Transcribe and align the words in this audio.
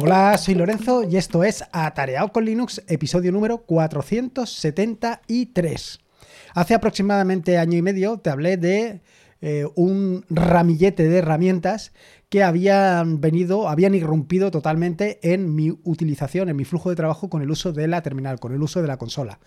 Hola, 0.00 0.38
soy 0.38 0.54
Lorenzo 0.54 1.02
y 1.02 1.16
esto 1.16 1.42
es 1.42 1.64
Atareado 1.72 2.30
con 2.30 2.44
Linux, 2.44 2.84
episodio 2.86 3.32
número 3.32 3.62
473. 3.62 5.98
Hace 6.54 6.74
aproximadamente 6.74 7.58
año 7.58 7.76
y 7.76 7.82
medio 7.82 8.18
te 8.18 8.30
hablé 8.30 8.58
de 8.58 9.00
eh, 9.40 9.66
un 9.74 10.24
ramillete 10.30 11.08
de 11.08 11.18
herramientas 11.18 11.92
que 12.28 12.44
habían 12.44 13.20
venido, 13.20 13.68
habían 13.68 13.96
irrumpido 13.96 14.52
totalmente 14.52 15.18
en 15.24 15.56
mi 15.56 15.76
utilización, 15.82 16.48
en 16.48 16.54
mi 16.54 16.64
flujo 16.64 16.90
de 16.90 16.96
trabajo 16.96 17.28
con 17.28 17.42
el 17.42 17.50
uso 17.50 17.72
de 17.72 17.88
la 17.88 18.00
terminal, 18.00 18.38
con 18.38 18.54
el 18.54 18.62
uso 18.62 18.80
de 18.80 18.86
la 18.86 18.98
consola. 18.98 19.40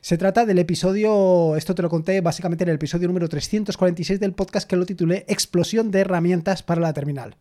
Se 0.00 0.16
trata 0.16 0.46
del 0.46 0.60
episodio, 0.60 1.56
esto 1.56 1.74
te 1.74 1.82
lo 1.82 1.90
conté 1.90 2.20
básicamente 2.20 2.62
en 2.62 2.70
el 2.70 2.76
episodio 2.76 3.08
número 3.08 3.28
346 3.28 4.20
del 4.20 4.32
podcast 4.32 4.70
que 4.70 4.76
lo 4.76 4.86
titulé 4.86 5.24
Explosión 5.26 5.90
de 5.90 6.02
herramientas 6.02 6.62
para 6.62 6.80
la 6.80 6.92
terminal. 6.92 7.36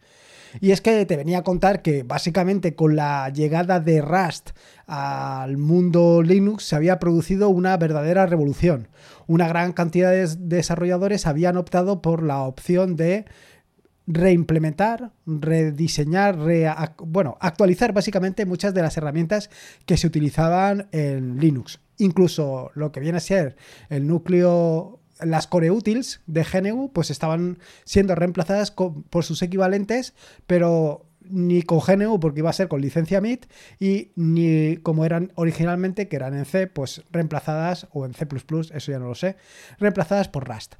Y 0.59 0.71
es 0.71 0.81
que 0.81 1.05
te 1.05 1.17
venía 1.17 1.39
a 1.39 1.43
contar 1.43 1.81
que 1.81 2.03
básicamente 2.03 2.75
con 2.75 2.95
la 2.95 3.29
llegada 3.29 3.79
de 3.79 4.01
Rust 4.01 4.51
al 4.85 5.57
mundo 5.57 6.21
Linux 6.21 6.63
se 6.63 6.75
había 6.75 6.99
producido 6.99 7.49
una 7.49 7.75
verdadera 7.77 8.25
revolución. 8.25 8.87
Una 9.27 9.47
gran 9.47 9.73
cantidad 9.73 10.11
de 10.11 10.27
desarrolladores 10.39 11.27
habían 11.27 11.57
optado 11.57 12.01
por 12.01 12.23
la 12.23 12.43
opción 12.43 12.95
de 12.95 13.25
reimplementar, 14.07 15.11
rediseñar, 15.25 16.37
bueno, 16.98 17.37
actualizar 17.41 17.91
básicamente 17.91 18.45
muchas 18.45 18.73
de 18.73 18.81
las 18.81 18.95
herramientas 18.95 19.49
que 19.85 19.98
se 19.98 20.07
utilizaban 20.07 20.87
en 20.93 21.39
Linux. 21.39 21.79
Incluso 21.98 22.71
lo 22.73 22.91
que 22.91 23.01
viene 23.01 23.17
a 23.17 23.21
ser 23.21 23.57
el 23.89 24.07
núcleo 24.07 25.01
las 25.21 25.48
core 25.48 25.71
utils 25.71 26.21
de 26.27 26.44
GNU 26.44 26.91
pues 26.94 27.09
estaban 27.09 27.59
siendo 27.84 28.16
reemplazadas 28.16 28.71
por 28.71 29.23
sus 29.23 29.41
equivalentes, 29.41 30.13
pero 30.46 31.05
ni 31.29 31.62
con 31.62 31.79
GNU 31.79 32.20
porque 32.20 32.40
iba 32.40 32.49
a 32.49 32.54
ser 32.54 32.68
con 32.68 32.82
licencia 32.82 33.21
MIT 33.21 33.45
y 33.79 34.12
ni 34.15 34.77
como 34.77 35.05
eran 35.05 35.32
originalmente 35.35 36.07
que 36.07 36.15
eran 36.15 36.38
en 36.38 36.45
C, 36.45 36.68
pues 36.68 37.04
reemplazadas 37.12 37.88
o 37.91 38.05
en 38.05 38.13
C++, 38.13 38.27
eso 38.73 38.91
ya 38.91 38.99
no 38.99 39.07
lo 39.07 39.15
sé, 39.15 39.35
reemplazadas 39.79 40.29
por 40.29 40.48
Rust. 40.48 40.76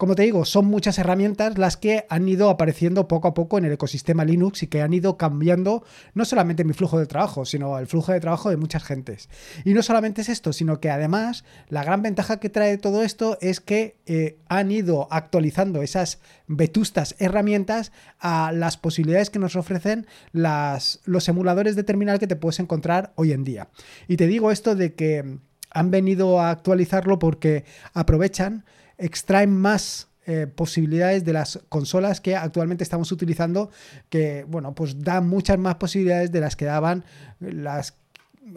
Como 0.00 0.14
te 0.14 0.22
digo, 0.22 0.46
son 0.46 0.64
muchas 0.64 0.98
herramientas 0.98 1.58
las 1.58 1.76
que 1.76 2.06
han 2.08 2.26
ido 2.26 2.48
apareciendo 2.48 3.06
poco 3.06 3.28
a 3.28 3.34
poco 3.34 3.58
en 3.58 3.66
el 3.66 3.72
ecosistema 3.72 4.24
Linux 4.24 4.62
y 4.62 4.66
que 4.66 4.80
han 4.80 4.94
ido 4.94 5.18
cambiando 5.18 5.84
no 6.14 6.24
solamente 6.24 6.64
mi 6.64 6.72
flujo 6.72 6.98
de 6.98 7.04
trabajo, 7.04 7.44
sino 7.44 7.78
el 7.78 7.86
flujo 7.86 8.10
de 8.10 8.18
trabajo 8.18 8.48
de 8.48 8.56
muchas 8.56 8.82
gentes. 8.82 9.28
Y 9.62 9.74
no 9.74 9.82
solamente 9.82 10.22
es 10.22 10.30
esto, 10.30 10.54
sino 10.54 10.80
que 10.80 10.88
además 10.88 11.44
la 11.68 11.84
gran 11.84 12.00
ventaja 12.00 12.40
que 12.40 12.48
trae 12.48 12.78
todo 12.78 13.02
esto 13.02 13.36
es 13.42 13.60
que 13.60 13.98
eh, 14.06 14.38
han 14.48 14.72
ido 14.72 15.06
actualizando 15.10 15.82
esas 15.82 16.18
vetustas 16.46 17.14
herramientas 17.18 17.92
a 18.20 18.52
las 18.52 18.78
posibilidades 18.78 19.28
que 19.28 19.38
nos 19.38 19.54
ofrecen 19.54 20.06
los 20.32 21.28
emuladores 21.28 21.76
de 21.76 21.84
terminal 21.84 22.18
que 22.18 22.26
te 22.26 22.36
puedes 22.36 22.58
encontrar 22.58 23.12
hoy 23.16 23.32
en 23.32 23.44
día. 23.44 23.68
Y 24.08 24.16
te 24.16 24.28
digo 24.28 24.50
esto 24.50 24.74
de 24.74 24.94
que 24.94 25.40
han 25.70 25.90
venido 25.90 26.40
a 26.40 26.48
actualizarlo 26.48 27.18
porque 27.18 27.66
aprovechan 27.92 28.64
extraen 29.00 29.56
más 29.56 30.08
eh, 30.26 30.46
posibilidades 30.46 31.24
de 31.24 31.32
las 31.32 31.58
consolas 31.68 32.20
que 32.20 32.36
actualmente 32.36 32.84
estamos 32.84 33.10
utilizando, 33.10 33.70
que 34.08 34.44
bueno, 34.46 34.74
pues 34.74 35.02
dan 35.02 35.28
muchas 35.28 35.58
más 35.58 35.76
posibilidades 35.76 36.30
de 36.30 36.40
las 36.40 36.56
que 36.56 36.66
daban 36.66 37.04
las 37.40 37.94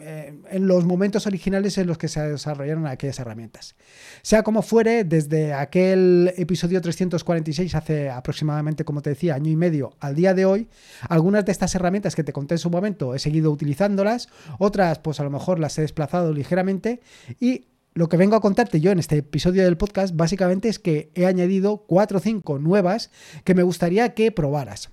eh, 0.00 0.34
en 0.50 0.66
los 0.66 0.84
momentos 0.84 1.26
originales 1.26 1.76
en 1.78 1.86
los 1.86 1.98
que 1.98 2.08
se 2.08 2.20
desarrollaron 2.20 2.86
aquellas 2.86 3.18
herramientas. 3.18 3.76
Sea 4.22 4.42
como 4.42 4.62
fuere, 4.62 5.04
desde 5.04 5.52
aquel 5.52 6.32
episodio 6.36 6.80
346, 6.80 7.74
hace 7.74 8.10
aproximadamente, 8.10 8.84
como 8.84 9.02
te 9.02 9.10
decía, 9.10 9.34
año 9.34 9.50
y 9.50 9.56
medio 9.56 9.94
al 10.00 10.14
día 10.14 10.34
de 10.34 10.46
hoy, 10.46 10.68
algunas 11.08 11.44
de 11.44 11.52
estas 11.52 11.74
herramientas 11.74 12.14
que 12.16 12.24
te 12.24 12.32
conté 12.32 12.54
en 12.54 12.58
su 12.58 12.70
momento 12.70 13.14
he 13.14 13.18
seguido 13.18 13.50
utilizándolas, 13.50 14.28
otras 14.58 14.98
pues 14.98 15.20
a 15.20 15.24
lo 15.24 15.30
mejor 15.30 15.58
las 15.58 15.78
he 15.78 15.82
desplazado 15.82 16.32
ligeramente 16.32 17.00
y 17.38 17.66
lo 17.94 18.08
que 18.08 18.16
vengo 18.16 18.36
a 18.36 18.40
contarte 18.40 18.80
yo 18.80 18.90
en 18.90 18.98
este 18.98 19.18
episodio 19.18 19.64
del 19.64 19.76
podcast 19.76 20.14
básicamente 20.14 20.68
es 20.68 20.78
que 20.78 21.10
he 21.14 21.26
añadido 21.26 21.84
cuatro 21.86 22.18
o 22.18 22.20
cinco 22.20 22.58
nuevas 22.58 23.10
que 23.44 23.54
me 23.54 23.62
gustaría 23.62 24.14
que 24.14 24.32
probaras. 24.32 24.90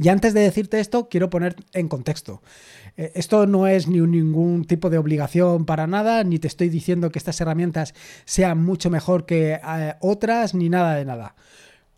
Y 0.00 0.08
antes 0.08 0.34
de 0.34 0.40
decirte 0.40 0.80
esto, 0.80 1.08
quiero 1.08 1.30
poner 1.30 1.56
en 1.72 1.88
contexto. 1.88 2.42
Eh, 2.96 3.12
esto 3.14 3.46
no 3.46 3.66
es 3.66 3.86
ni 3.88 4.00
ningún 4.00 4.64
tipo 4.64 4.90
de 4.90 4.98
obligación 4.98 5.66
para 5.66 5.86
nada, 5.86 6.24
ni 6.24 6.38
te 6.38 6.48
estoy 6.48 6.68
diciendo 6.68 7.10
que 7.10 7.18
estas 7.18 7.40
herramientas 7.40 7.94
sean 8.24 8.62
mucho 8.62 8.90
mejor 8.90 9.26
que 9.26 9.54
eh, 9.54 9.94
otras, 10.00 10.54
ni 10.54 10.68
nada 10.68 10.94
de 10.94 11.04
nada. 11.04 11.34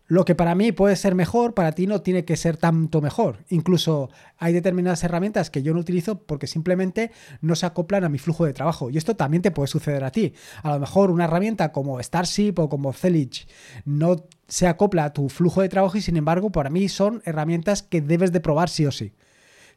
Lo 0.09 0.23
que 0.23 0.35
para 0.35 0.55
mí 0.55 0.71
puede 0.71 0.95
ser 0.95 1.15
mejor, 1.15 1.53
para 1.53 1.73
ti 1.73 1.85
no 1.85 2.01
tiene 2.01 2.23
que 2.23 2.37
ser 2.37 2.55
tanto 2.55 3.01
mejor. 3.01 3.43
Incluso 3.49 4.09
hay 4.37 4.53
determinadas 4.53 5.03
herramientas 5.03 5.49
que 5.49 5.61
yo 5.61 5.73
no 5.73 5.81
utilizo 5.81 6.23
porque 6.23 6.47
simplemente 6.47 7.11
no 7.41 7.55
se 7.55 7.65
acoplan 7.65 8.05
a 8.05 8.09
mi 8.09 8.17
flujo 8.17 8.45
de 8.45 8.53
trabajo. 8.53 8.89
Y 8.89 8.97
esto 8.97 9.17
también 9.17 9.41
te 9.41 9.51
puede 9.51 9.67
suceder 9.67 10.05
a 10.05 10.11
ti. 10.11 10.33
A 10.63 10.71
lo 10.71 10.79
mejor 10.79 11.11
una 11.11 11.25
herramienta 11.25 11.73
como 11.73 12.01
Starship 12.01 12.53
o 12.57 12.69
como 12.69 12.93
Celich 12.93 13.49
no 13.83 14.15
se 14.47 14.67
acopla 14.67 15.03
a 15.03 15.13
tu 15.13 15.27
flujo 15.27 15.61
de 15.61 15.67
trabajo 15.67 15.97
y 15.97 16.01
sin 16.01 16.15
embargo 16.15 16.51
para 16.53 16.69
mí 16.69 16.87
son 16.87 17.21
herramientas 17.25 17.83
que 17.83 17.99
debes 18.01 18.31
de 18.31 18.39
probar 18.39 18.69
sí 18.69 18.85
o 18.85 18.91
sí. 18.91 19.13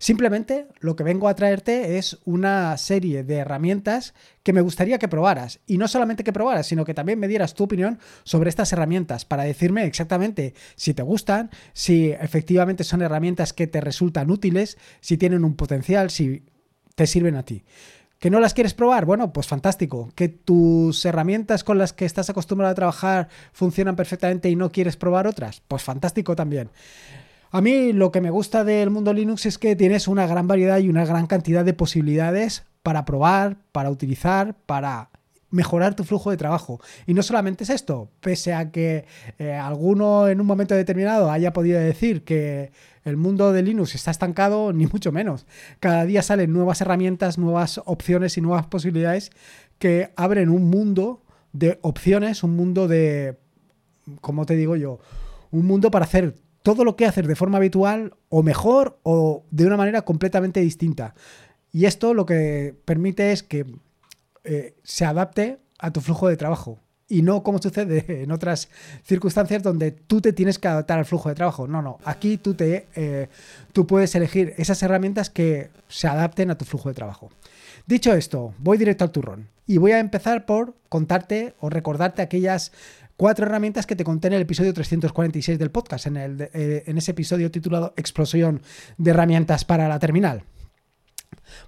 Simplemente 0.01 0.67
lo 0.81 0.97
que 0.97 1.05
vengo 1.05 1.29
a 1.29 1.35
traerte 1.35 1.99
es 1.99 2.21
una 2.25 2.75
serie 2.79 3.23
de 3.23 3.37
herramientas 3.37 4.15
que 4.43 4.55
me 4.55 4.63
gustaría 4.63 4.99
que 4.99 5.09
probaras. 5.09 5.61
Y 5.67 5.77
no 5.77 5.89
solamente 5.89 6.25
que 6.25 6.33
probaras, 6.33 6.67
sino 6.67 6.87
que 6.87 6.95
también 6.95 7.19
me 7.19 7.29
dieras 7.29 7.53
tu 7.53 7.65
opinión 7.65 7.99
sobre 8.25 8.49
estas 8.49 8.73
herramientas 8.73 9.27
para 9.27 9.45
decirme 9.45 9.85
exactamente 9.85 10.55
si 10.75 10.95
te 10.95 11.03
gustan, 11.03 11.51
si 11.75 12.13
efectivamente 12.13 12.83
son 12.83 13.03
herramientas 13.03 13.53
que 13.53 13.67
te 13.67 13.83
resultan 13.83 14.31
útiles, 14.31 14.79
si 15.03 15.19
tienen 15.19 15.45
un 15.45 15.55
potencial, 15.55 16.09
si 16.09 16.47
te 16.95 17.07
sirven 17.07 17.37
a 17.37 17.43
ti. 17.43 17.63
¿Que 18.19 18.31
no 18.31 18.41
las 18.41 18.55
quieres 18.55 18.73
probar? 18.73 19.05
Bueno, 19.05 19.35
pues 19.35 19.49
fantástico. 19.49 20.11
¿Que 20.15 20.31
tus 20.31 21.05
herramientas 21.05 21.63
con 21.63 21.77
las 21.77 21.93
que 21.93 22.07
estás 22.07 22.31
acostumbrado 22.31 22.73
a 22.73 22.75
trabajar 22.75 23.29
funcionan 23.53 23.97
perfectamente 23.97 24.49
y 24.49 24.57
no 24.57 24.73
quieres 24.73 24.97
probar 24.97 25.27
otras? 25.27 25.61
Pues 25.69 25.83
fantástico 25.83 26.35
también. 26.35 26.71
A 27.53 27.61
mí 27.61 27.93
lo 27.93 28.13
que 28.13 28.21
me 28.21 28.31
gusta 28.31 28.63
del 28.63 28.91
mundo 28.91 29.13
Linux 29.13 29.45
es 29.45 29.59
que 29.59 29.75
tienes 29.75 30.07
una 30.07 30.27
gran 30.27 30.47
variedad 30.47 30.79
y 30.79 30.89
una 30.89 31.05
gran 31.05 31.27
cantidad 31.27 31.65
de 31.65 31.75
posibilidades 31.75 32.65
para 32.85 33.05
probar, 33.05 33.57
para 33.73 33.91
utilizar, 33.91 34.55
para 34.67 35.11
mejorar 35.51 35.97
tu 35.97 36.05
flujo 36.05 36.31
de 36.31 36.37
trabajo. 36.37 36.81
Y 37.09 37.15
no 37.15 37.25
solamente 37.25 37.65
es 37.65 37.71
esto, 37.71 38.09
pese 38.21 38.55
a 38.55 38.71
que 38.71 39.05
eh, 39.39 39.53
alguno 39.53 40.29
en 40.29 40.41
un 40.41 40.47
momento 40.47 40.77
determinado 40.77 41.29
haya 41.29 41.53
podido 41.53 41.81
decir 41.81 42.23
que 42.23 42.71
el 43.05 43.17
mundo 43.17 43.53
de 43.53 43.63
Linux 43.63 43.97
está 43.97 44.13
estancado, 44.13 44.73
ni 44.73 44.87
mucho 44.87 45.11
menos. 45.11 45.47
Cada 45.81 46.05
día 46.05 46.23
salen 46.23 46.53
nuevas 46.53 46.81
herramientas, 46.81 47.37
nuevas 47.37 47.81
opciones 47.85 48.39
y 48.39 48.41
nuevas 48.41 48.67
posibilidades 48.67 49.33
que 49.81 50.13
abren 50.15 50.51
un 50.51 50.71
mundo 50.71 51.25
de 51.53 51.81
opciones, 51.83 52.45
un 52.45 52.55
mundo 52.55 52.87
de, 52.87 53.39
como 54.21 54.47
te 54.47 54.55
digo 54.55 54.77
yo, 54.77 55.01
un 55.51 55.67
mundo 55.67 55.91
para 55.91 56.05
hacer 56.05 56.37
todo 56.63 56.85
lo 56.85 56.97
que 56.97 57.07
haces 57.07 57.27
de 57.27 57.37
forma 57.37 57.59
habitual 57.59 58.15
o 58.29 58.43
mejor 58.43 58.99
o 59.03 59.45
de 59.51 59.67
una 59.67 59.77
manera 59.77 60.03
completamente 60.03 60.61
distinta. 60.61 61.15
Y 61.73 61.85
esto 61.85 62.15
lo 62.15 62.27
que 62.27 62.75
permite 62.85 63.33
es 63.33 63.43
que 63.43 63.67
eh, 64.45 64.75
se 64.83 65.05
adapte 65.05 65.59
a 65.79 65.93
tu 65.93 66.01
flujo 66.01 66.29
de 66.29 66.37
trabajo 66.37 66.79
y 67.11 67.23
no 67.23 67.43
como 67.43 67.59
sucede 67.61 68.05
en 68.23 68.31
otras 68.31 68.71
circunstancias 69.05 69.63
donde 69.63 69.91
tú 69.91 70.21
te 70.21 70.33
tienes 70.33 70.59
que 70.59 70.69
adaptar 70.69 70.99
al 70.99 71.05
flujo 71.05 71.29
de 71.29 71.35
trabajo. 71.35 71.67
No, 71.67 71.83
no, 71.83 71.99
aquí 72.05 72.39
tú, 72.39 72.55
te, 72.55 72.87
eh, 72.95 73.29
tú 73.73 73.87
puedes 73.87 74.15
elegir 74.15 74.55
esas 74.57 74.83
herramientas 74.83 75.29
que 75.29 75.71
se 75.89 76.09
adapten 76.09 76.51
a 76.51 76.57
tu 76.57 76.65
flujo 76.65 76.89
de 76.89 76.95
trabajo. 76.95 77.31
Dicho 77.87 78.13
esto, 78.13 78.55
voy 78.59 78.79
directo 78.79 79.05
al 79.05 79.11
turrón 79.11 79.49
y 79.67 79.79
voy 79.79 79.93
a 79.93 79.99
empezar 79.99 80.47
por 80.47 80.75
contarte 80.89 81.55
o 81.61 81.69
recordarte 81.69 82.23
aquellas 82.23 82.73
cuatro 83.21 83.45
herramientas 83.45 83.85
que 83.85 83.97
te 83.97 84.03
conté 84.03 84.29
en 84.29 84.33
el 84.33 84.41
episodio 84.41 84.73
346 84.73 85.59
del 85.59 85.71
podcast, 85.71 86.07
en, 86.07 86.17
el, 86.17 86.49
eh, 86.55 86.85
en 86.87 86.97
ese 86.97 87.11
episodio 87.11 87.51
titulado 87.51 87.93
Explosión 87.99 88.63
de 88.97 89.11
herramientas 89.11 89.67
para 89.67 89.89
la 89.89 89.99
terminal. 89.99 90.45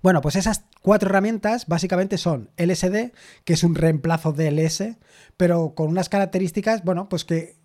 Bueno, 0.03 0.23
pues 0.23 0.37
esas 0.37 0.65
cuatro 0.81 1.11
herramientas 1.11 1.67
básicamente 1.67 2.17
son 2.17 2.49
LSD, 2.57 3.13
que 3.45 3.53
es 3.53 3.65
un 3.65 3.75
reemplazo 3.75 4.33
de 4.33 4.51
LS, 4.51 4.97
pero 5.37 5.75
con 5.75 5.89
unas 5.89 6.09
características, 6.09 6.85
bueno, 6.85 7.11
pues 7.11 7.27
que 7.27 7.59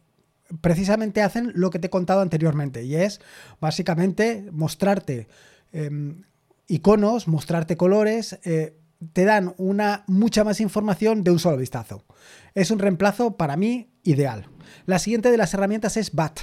precisamente 0.60 1.22
hacen 1.22 1.54
lo 1.56 1.70
que 1.70 1.80
te 1.80 1.88
he 1.88 1.90
contado 1.90 2.20
anteriormente, 2.20 2.84
y 2.84 2.96
es 2.96 3.22
básicamente 3.62 4.50
mostrarte 4.52 5.30
em, 5.72 6.24
iconos, 6.68 7.30
mostrarte 7.30 7.78
colores, 7.78 8.38
eh, 8.44 8.76
te 9.14 9.26
dan 9.26 9.54
una 9.58 10.04
mucha 10.08 10.44
más 10.44 10.60
información 10.60 11.24
de 11.24 11.32
un 11.32 11.40
solo 11.40 11.58
vistazo. 11.58 12.06
Es 12.54 12.72
un 12.72 12.80
reemplazo 12.80 13.38
para 13.38 13.58
mí 13.58 13.92
ideal. 14.04 14.50
La 14.86 15.00
siguiente 15.00 15.32
de 15.32 15.38
las 15.38 15.54
herramientas 15.54 15.98
es 15.98 16.14
BAT, 16.14 16.40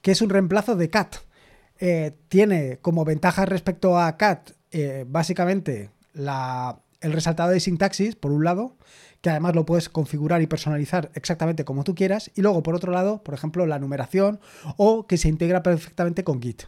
que 0.00 0.12
es 0.12 0.22
un 0.22 0.30
reemplazo 0.30 0.76
de 0.76 0.90
CAT. 0.90 1.16
Eh, 1.78 2.16
tiene 2.28 2.78
como 2.78 3.04
ventaja 3.04 3.46
respecto 3.46 3.98
a 3.98 4.16
CAT 4.16 4.52
eh, 4.70 5.04
básicamente 5.06 5.90
el 6.14 7.12
resaltado 7.12 7.50
de 7.50 7.60
sintaxis, 7.60 8.16
por 8.16 8.32
un 8.32 8.44
lado, 8.44 8.76
que 9.20 9.30
además 9.30 9.54
lo 9.54 9.64
puedes 9.66 9.88
configurar 9.88 10.42
y 10.42 10.46
personalizar 10.46 11.10
exactamente 11.14 11.64
como 11.64 11.84
tú 11.84 11.94
quieras, 11.94 12.30
y 12.34 12.42
luego 12.42 12.62
por 12.62 12.74
otro 12.74 12.92
lado, 12.92 13.22
por 13.22 13.34
ejemplo, 13.34 13.66
la 13.66 13.78
numeración 13.78 14.40
o 14.76 15.06
que 15.06 15.16
se 15.16 15.28
integra 15.28 15.62
perfectamente 15.62 16.24
con 16.24 16.40
Git. 16.40 16.64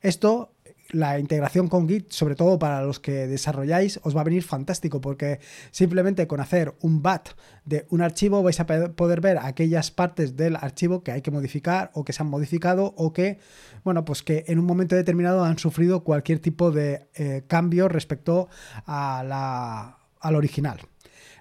Esto 0.00 0.53
la 0.94 1.18
integración 1.18 1.68
con 1.68 1.88
Git, 1.88 2.10
sobre 2.10 2.36
todo 2.36 2.58
para 2.58 2.82
los 2.82 3.00
que 3.00 3.26
desarrolláis, 3.26 4.00
os 4.02 4.16
va 4.16 4.20
a 4.20 4.24
venir 4.24 4.42
fantástico 4.42 5.00
porque 5.00 5.40
simplemente 5.70 6.26
con 6.26 6.40
hacer 6.40 6.74
un 6.80 7.02
bat 7.02 7.30
de 7.64 7.86
un 7.90 8.00
archivo 8.00 8.42
vais 8.42 8.60
a 8.60 8.66
poder 8.66 9.20
ver 9.20 9.38
aquellas 9.38 9.90
partes 9.90 10.36
del 10.36 10.56
archivo 10.56 11.02
que 11.02 11.12
hay 11.12 11.22
que 11.22 11.30
modificar 11.30 11.90
o 11.94 12.04
que 12.04 12.12
se 12.12 12.22
han 12.22 12.28
modificado 12.28 12.94
o 12.96 13.12
que, 13.12 13.38
bueno, 13.82 14.04
pues 14.04 14.22
que 14.22 14.44
en 14.46 14.58
un 14.58 14.64
momento 14.64 14.94
determinado 14.94 15.44
han 15.44 15.58
sufrido 15.58 16.04
cualquier 16.04 16.38
tipo 16.38 16.70
de 16.70 17.08
eh, 17.14 17.42
cambio 17.46 17.88
respecto 17.88 18.48
a 18.86 19.24
la, 19.26 19.98
al 20.20 20.36
original. 20.36 20.80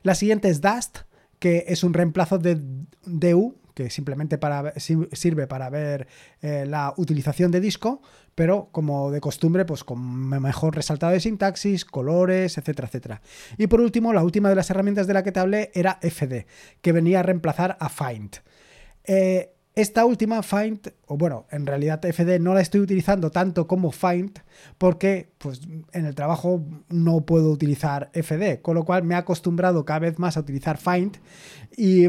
La 0.01 0.15
siguiente 0.15 0.49
es 0.49 0.61
Dust, 0.61 0.99
que 1.39 1.65
es 1.67 1.83
un 1.83 1.93
reemplazo 1.93 2.39
de 2.39 2.59
DU, 3.05 3.55
que 3.73 3.89
simplemente 3.89 4.37
para, 4.37 4.73
sirve 4.77 5.47
para 5.47 5.69
ver 5.69 6.07
eh, 6.41 6.65
la 6.67 6.93
utilización 6.97 7.51
de 7.51 7.59
disco, 7.59 8.01
pero 8.35 8.69
como 8.71 9.11
de 9.11 9.21
costumbre, 9.21 9.65
pues 9.65 9.83
con 9.83 10.27
mejor 10.27 10.75
resaltado 10.75 11.13
de 11.13 11.19
sintaxis, 11.19 11.85
colores, 11.85 12.57
etcétera, 12.57 12.87
etcétera. 12.87 13.21
Y 13.57 13.67
por 13.67 13.81
último, 13.81 14.13
la 14.13 14.23
última 14.23 14.49
de 14.49 14.55
las 14.55 14.69
herramientas 14.69 15.07
de 15.07 15.13
la 15.13 15.23
que 15.23 15.31
te 15.31 15.39
hablé 15.39 15.71
era 15.73 15.99
FD, 16.01 16.45
que 16.81 16.91
venía 16.91 17.19
a 17.19 17.23
reemplazar 17.23 17.77
a 17.79 17.89
Find. 17.89 18.37
Eh, 19.05 19.53
esta 19.75 20.05
última 20.05 20.43
Find, 20.43 20.93
o 21.07 21.17
bueno, 21.17 21.47
en 21.49 21.65
realidad 21.65 21.99
FD 22.03 22.39
no 22.39 22.53
la 22.53 22.61
estoy 22.61 22.81
utilizando 22.81 23.31
tanto 23.31 23.67
como 23.67 23.91
Find 23.91 24.39
porque 24.77 25.31
pues, 25.39 25.61
en 25.93 26.05
el 26.05 26.13
trabajo 26.13 26.63
no 26.89 27.21
puedo 27.21 27.49
utilizar 27.49 28.11
FD, 28.13 28.61
con 28.61 28.75
lo 28.75 28.85
cual 28.85 29.03
me 29.03 29.15
he 29.15 29.17
acostumbrado 29.17 29.83
cada 29.83 29.99
vez 29.99 30.19
más 30.19 30.37
a 30.37 30.41
utilizar 30.41 30.77
Find 30.77 31.17
y 31.75 32.07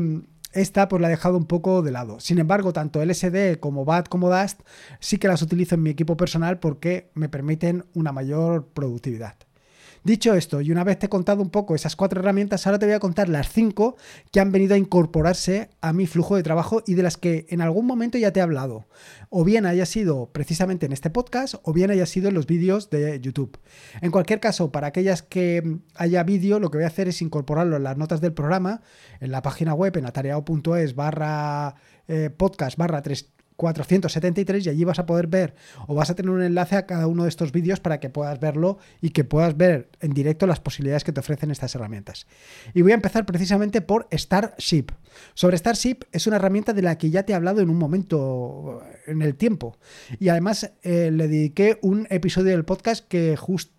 esta 0.54 0.88
pues 0.88 1.00
la 1.02 1.08
he 1.08 1.10
dejado 1.10 1.36
un 1.36 1.46
poco 1.46 1.82
de 1.82 1.90
lado. 1.90 2.20
Sin 2.20 2.38
embargo, 2.38 2.72
tanto 2.72 3.04
LSD 3.04 3.58
como 3.60 3.84
BAT 3.84 4.08
como 4.08 4.30
Dust 4.30 4.60
sí 5.00 5.18
que 5.18 5.28
las 5.28 5.42
utilizo 5.42 5.74
en 5.74 5.82
mi 5.82 5.90
equipo 5.90 6.16
personal 6.16 6.58
porque 6.58 7.10
me 7.14 7.28
permiten 7.28 7.84
una 7.94 8.12
mayor 8.12 8.68
productividad. 8.68 9.36
Dicho 10.04 10.34
esto, 10.34 10.60
y 10.60 10.70
una 10.70 10.84
vez 10.84 10.98
te 10.98 11.06
he 11.06 11.08
contado 11.08 11.40
un 11.40 11.48
poco 11.48 11.74
esas 11.74 11.96
cuatro 11.96 12.20
herramientas, 12.20 12.66
ahora 12.66 12.78
te 12.78 12.84
voy 12.84 12.94
a 12.94 13.00
contar 13.00 13.30
las 13.30 13.48
cinco 13.48 13.96
que 14.30 14.38
han 14.38 14.52
venido 14.52 14.74
a 14.74 14.78
incorporarse 14.78 15.70
a 15.80 15.94
mi 15.94 16.06
flujo 16.06 16.36
de 16.36 16.42
trabajo 16.42 16.82
y 16.86 16.92
de 16.92 17.02
las 17.02 17.16
que 17.16 17.46
en 17.48 17.62
algún 17.62 17.86
momento 17.86 18.18
ya 18.18 18.30
te 18.30 18.40
he 18.40 18.42
hablado. 18.42 18.86
O 19.30 19.44
bien 19.44 19.64
haya 19.64 19.86
sido 19.86 20.30
precisamente 20.30 20.84
en 20.84 20.92
este 20.92 21.08
podcast, 21.08 21.54
o 21.62 21.72
bien 21.72 21.90
haya 21.90 22.04
sido 22.04 22.28
en 22.28 22.34
los 22.34 22.46
vídeos 22.46 22.90
de 22.90 23.18
YouTube. 23.18 23.58
En 24.02 24.10
cualquier 24.10 24.40
caso, 24.40 24.70
para 24.70 24.88
aquellas 24.88 25.22
que 25.22 25.78
haya 25.94 26.22
vídeo, 26.22 26.60
lo 26.60 26.70
que 26.70 26.76
voy 26.76 26.84
a 26.84 26.88
hacer 26.88 27.08
es 27.08 27.22
incorporarlo 27.22 27.76
en 27.76 27.84
las 27.84 27.96
notas 27.96 28.20
del 28.20 28.34
programa, 28.34 28.82
en 29.20 29.32
la 29.32 29.40
página 29.40 29.72
web, 29.72 29.96
en 29.96 30.04
atareado.es 30.04 30.94
barra 30.94 31.76
eh, 32.08 32.28
podcast 32.28 32.76
barra 32.76 33.00
3 33.00 33.33
473 33.56 34.66
y 34.66 34.68
allí 34.68 34.84
vas 34.84 34.98
a 34.98 35.06
poder 35.06 35.26
ver 35.26 35.54
o 35.86 35.94
vas 35.94 36.10
a 36.10 36.14
tener 36.14 36.30
un 36.30 36.42
enlace 36.42 36.76
a 36.76 36.86
cada 36.86 37.06
uno 37.06 37.22
de 37.22 37.28
estos 37.28 37.52
vídeos 37.52 37.80
para 37.80 38.00
que 38.00 38.10
puedas 38.10 38.40
verlo 38.40 38.78
y 39.00 39.10
que 39.10 39.24
puedas 39.24 39.56
ver 39.56 39.88
en 40.00 40.12
directo 40.12 40.46
las 40.46 40.60
posibilidades 40.60 41.04
que 41.04 41.12
te 41.12 41.20
ofrecen 41.20 41.50
estas 41.50 41.74
herramientas. 41.74 42.26
Y 42.74 42.82
voy 42.82 42.92
a 42.92 42.96
empezar 42.96 43.26
precisamente 43.26 43.80
por 43.80 44.08
Starship. 44.12 44.86
Sobre 45.34 45.56
Starship 45.56 45.98
es 46.12 46.26
una 46.26 46.36
herramienta 46.36 46.72
de 46.72 46.82
la 46.82 46.98
que 46.98 47.10
ya 47.10 47.22
te 47.22 47.32
he 47.32 47.36
hablado 47.36 47.60
en 47.60 47.70
un 47.70 47.78
momento 47.78 48.82
en 49.06 49.22
el 49.22 49.36
tiempo 49.36 49.78
y 50.18 50.28
además 50.28 50.72
eh, 50.82 51.10
le 51.12 51.28
dediqué 51.28 51.78
un 51.82 52.06
episodio 52.10 52.50
del 52.50 52.64
podcast 52.64 53.06
que 53.06 53.36
justo 53.36 53.74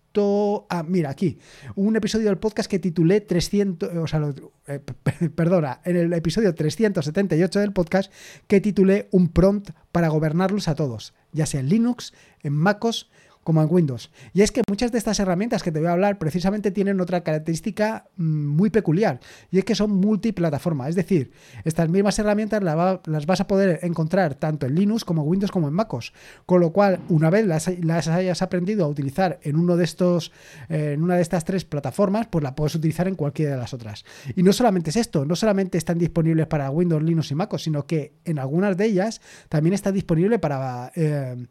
Mira, 0.86 1.10
aquí. 1.10 1.38
Un 1.74 1.96
episodio 1.96 2.26
del 2.26 2.38
podcast 2.38 2.70
que 2.70 2.78
titulé 2.78 3.20
300. 3.20 3.90
O 3.96 4.06
sea, 4.06 4.20
eh, 4.66 4.80
perdona, 5.34 5.80
en 5.84 5.96
el 5.96 6.12
episodio 6.12 6.54
378 6.54 7.60
del 7.60 7.72
podcast 7.72 8.12
que 8.46 8.60
titulé 8.60 9.08
Un 9.10 9.28
prompt 9.28 9.70
para 9.92 10.08
gobernarlos 10.08 10.68
a 10.68 10.74
todos, 10.74 11.14
ya 11.32 11.46
sea 11.46 11.60
en 11.60 11.68
Linux, 11.68 12.12
en 12.42 12.54
MacOS 12.54 13.10
como 13.46 13.62
en 13.62 13.68
Windows. 13.70 14.10
Y 14.32 14.42
es 14.42 14.50
que 14.50 14.62
muchas 14.68 14.90
de 14.90 14.98
estas 14.98 15.20
herramientas 15.20 15.62
que 15.62 15.70
te 15.70 15.78
voy 15.78 15.86
a 15.86 15.92
hablar 15.92 16.18
precisamente 16.18 16.72
tienen 16.72 17.00
otra 17.00 17.22
característica 17.22 18.08
mm, 18.16 18.46
muy 18.46 18.70
peculiar, 18.70 19.20
y 19.52 19.58
es 19.58 19.64
que 19.64 19.76
son 19.76 19.92
multiplataforma. 19.92 20.88
Es 20.88 20.96
decir, 20.96 21.30
estas 21.62 21.88
mismas 21.88 22.18
herramientas 22.18 22.60
las 22.60 23.26
vas 23.26 23.40
a 23.40 23.46
poder 23.46 23.78
encontrar 23.82 24.34
tanto 24.34 24.66
en 24.66 24.74
Linux 24.74 25.04
como 25.04 25.22
en 25.22 25.28
Windows 25.28 25.52
como 25.52 25.68
en 25.68 25.74
MacOS. 25.74 26.12
Con 26.44 26.60
lo 26.60 26.72
cual, 26.72 26.98
una 27.08 27.30
vez 27.30 27.46
las, 27.46 27.68
hayas 28.08 28.42
aprendido 28.42 28.84
a 28.84 28.88
utilizar 28.88 29.38
en 29.44 29.54
uno 29.54 29.76
de 29.76 29.84
estos, 29.84 30.32
en 30.68 31.04
una 31.04 31.14
de 31.14 31.22
estas 31.22 31.44
tres 31.44 31.64
plataformas, 31.64 32.26
pues 32.26 32.42
la 32.42 32.56
puedes 32.56 32.74
utilizar 32.74 33.06
en 33.06 33.14
cualquiera 33.14 33.52
de 33.52 33.58
las 33.58 33.72
otras. 33.72 34.04
Y 34.34 34.42
no 34.42 34.52
solamente 34.52 34.90
es 34.90 34.96
esto, 34.96 35.24
no 35.24 35.36
solamente 35.36 35.78
están 35.78 35.98
disponibles 35.98 36.48
para 36.48 36.68
Windows, 36.70 37.00
Linux 37.00 37.30
y 37.30 37.36
MacOS, 37.36 37.62
sino 37.62 37.86
que 37.86 38.14
en 38.24 38.40
algunas 38.40 38.76
de 38.76 38.86
ellas 38.86 39.20
también 39.48 39.72
está 39.72 39.92
disponible 39.92 40.40
para 40.40 40.90
eh, 40.96 41.46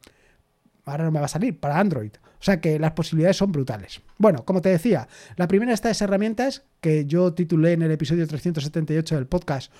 ahora 0.85 1.03
no 1.03 1.11
me 1.11 1.19
va 1.19 1.25
a 1.25 1.29
salir, 1.29 1.59
para 1.59 1.79
Android. 1.79 2.11
O 2.39 2.43
sea 2.45 2.61
que 2.61 2.79
las 2.79 2.91
posibilidades 2.91 3.37
son 3.37 3.51
brutales. 3.51 4.01
Bueno, 4.17 4.45
como 4.45 4.61
te 4.61 4.69
decía, 4.69 5.07
la 5.35 5.47
primera 5.47 5.71
de 5.71 5.75
estas 5.75 6.01
herramientas 6.01 6.63
que 6.79 7.05
yo 7.05 7.33
titulé 7.33 7.73
en 7.73 7.81
el 7.81 7.91
episodio 7.91 8.27
378 8.27 9.15
del 9.15 9.27
podcast 9.27 9.71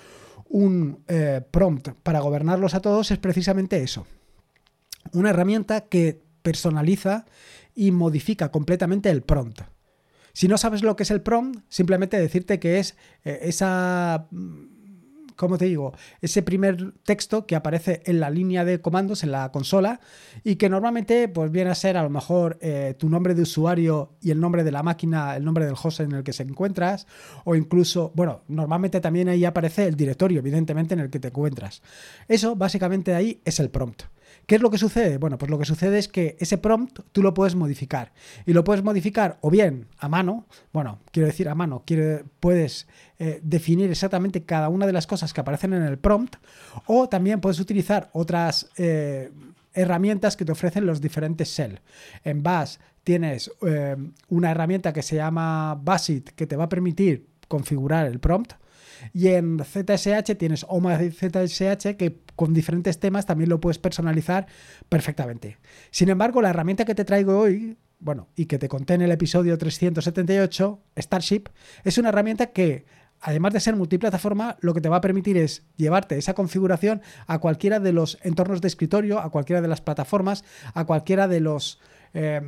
un 0.48 1.02
eh, 1.08 1.42
prompt 1.50 1.88
para 2.02 2.20
gobernarlos 2.20 2.74
a 2.74 2.80
todos 2.80 3.10
es 3.10 3.18
precisamente 3.18 3.82
eso. 3.82 4.06
Una 5.12 5.30
herramienta 5.30 5.82
que 5.82 6.20
personaliza 6.42 7.26
y 7.74 7.90
modifica 7.90 8.50
completamente 8.50 9.10
el 9.10 9.22
prompt. 9.22 9.62
Si 10.32 10.48
no 10.48 10.58
sabes 10.58 10.82
lo 10.82 10.96
que 10.96 11.04
es 11.04 11.10
el 11.10 11.22
prompt, 11.22 11.64
simplemente 11.68 12.18
decirte 12.18 12.60
que 12.60 12.78
es 12.78 12.96
eh, 13.24 13.40
esa 13.42 14.28
como 15.36 15.58
te 15.58 15.66
digo, 15.66 15.92
ese 16.20 16.42
primer 16.42 16.92
texto 17.04 17.46
que 17.46 17.56
aparece 17.56 18.02
en 18.06 18.20
la 18.20 18.30
línea 18.30 18.64
de 18.64 18.80
comandos, 18.80 19.22
en 19.22 19.32
la 19.32 19.52
consola, 19.52 20.00
y 20.42 20.56
que 20.56 20.68
normalmente 20.68 21.28
pues, 21.28 21.50
viene 21.50 21.70
a 21.70 21.74
ser 21.74 21.96
a 21.96 22.02
lo 22.02 22.10
mejor 22.10 22.58
eh, 22.60 22.94
tu 22.98 23.08
nombre 23.08 23.34
de 23.34 23.42
usuario 23.42 24.16
y 24.20 24.30
el 24.30 24.40
nombre 24.40 24.64
de 24.64 24.72
la 24.72 24.82
máquina, 24.82 25.36
el 25.36 25.44
nombre 25.44 25.66
del 25.66 25.74
host 25.80 26.00
en 26.00 26.12
el 26.12 26.24
que 26.24 26.32
se 26.32 26.42
encuentras, 26.42 27.06
o 27.44 27.54
incluso, 27.54 28.12
bueno, 28.14 28.42
normalmente 28.48 29.00
también 29.00 29.28
ahí 29.28 29.44
aparece 29.44 29.86
el 29.86 29.96
directorio, 29.96 30.40
evidentemente, 30.40 30.94
en 30.94 31.00
el 31.00 31.10
que 31.10 31.20
te 31.20 31.28
encuentras. 31.28 31.82
Eso 32.28 32.56
básicamente 32.56 33.14
ahí 33.14 33.40
es 33.44 33.60
el 33.60 33.70
prompt. 33.70 34.04
¿Qué 34.46 34.54
es 34.54 34.62
lo 34.62 34.70
que 34.70 34.78
sucede? 34.78 35.18
Bueno, 35.18 35.38
pues 35.38 35.50
lo 35.50 35.58
que 35.58 35.64
sucede 35.64 35.98
es 35.98 36.06
que 36.06 36.36
ese 36.38 36.56
prompt 36.56 37.00
tú 37.10 37.20
lo 37.20 37.34
puedes 37.34 37.56
modificar. 37.56 38.12
Y 38.46 38.52
lo 38.52 38.62
puedes 38.62 38.84
modificar 38.84 39.38
o 39.40 39.50
bien 39.50 39.88
a 39.98 40.08
mano, 40.08 40.46
bueno, 40.72 41.00
quiero 41.10 41.26
decir 41.26 41.48
a 41.48 41.56
mano, 41.56 41.82
puedes 42.38 42.86
eh, 43.18 43.40
definir 43.42 43.90
exactamente 43.90 44.44
cada 44.44 44.68
una 44.68 44.86
de 44.86 44.92
las 44.92 45.08
cosas 45.08 45.32
que 45.32 45.40
aparecen 45.40 45.72
en 45.72 45.82
el 45.82 45.98
prompt, 45.98 46.36
o 46.86 47.08
también 47.08 47.40
puedes 47.40 47.58
utilizar 47.58 48.08
otras 48.12 48.70
eh, 48.76 49.32
herramientas 49.74 50.36
que 50.36 50.44
te 50.44 50.52
ofrecen 50.52 50.86
los 50.86 51.00
diferentes 51.00 51.48
shell. 51.48 51.80
En 52.22 52.44
Bash 52.44 52.76
tienes 53.02 53.50
eh, 53.66 53.96
una 54.28 54.52
herramienta 54.52 54.92
que 54.92 55.02
se 55.02 55.16
llama 55.16 55.74
Basit 55.82 56.30
que 56.30 56.46
te 56.46 56.56
va 56.56 56.64
a 56.64 56.68
permitir 56.68 57.26
configurar 57.48 58.06
el 58.06 58.20
prompt. 58.20 58.52
Y 59.12 59.28
en 59.28 59.58
ZSH 59.58 60.36
tienes 60.36 60.64
OMA 60.68 60.98
ZSH 60.98 61.96
que 61.96 62.20
con 62.34 62.54
diferentes 62.54 62.98
temas 63.00 63.26
también 63.26 63.50
lo 63.50 63.60
puedes 63.60 63.78
personalizar 63.78 64.46
perfectamente. 64.88 65.58
Sin 65.90 66.08
embargo, 66.08 66.42
la 66.42 66.50
herramienta 66.50 66.84
que 66.84 66.94
te 66.94 67.04
traigo 67.04 67.38
hoy, 67.38 67.76
bueno, 67.98 68.28
y 68.36 68.46
que 68.46 68.58
te 68.58 68.68
conté 68.68 68.94
en 68.94 69.02
el 69.02 69.12
episodio 69.12 69.56
378, 69.56 70.80
Starship, 70.98 71.44
es 71.84 71.98
una 71.98 72.10
herramienta 72.10 72.46
que 72.46 72.84
además 73.20 73.52
de 73.52 73.60
ser 73.60 73.76
multiplataforma, 73.76 74.56
lo 74.60 74.74
que 74.74 74.80
te 74.80 74.88
va 74.88 74.96
a 74.96 75.00
permitir 75.00 75.36
es 75.36 75.64
llevarte 75.76 76.18
esa 76.18 76.34
configuración 76.34 77.02
a 77.26 77.38
cualquiera 77.38 77.80
de 77.80 77.92
los 77.92 78.18
entornos 78.22 78.60
de 78.60 78.68
escritorio, 78.68 79.18
a 79.18 79.30
cualquiera 79.30 79.62
de 79.62 79.68
las 79.68 79.80
plataformas, 79.80 80.44
a 80.74 80.84
cualquiera 80.84 81.26
de 81.26 81.40
los 81.40 81.80
eh, 82.14 82.40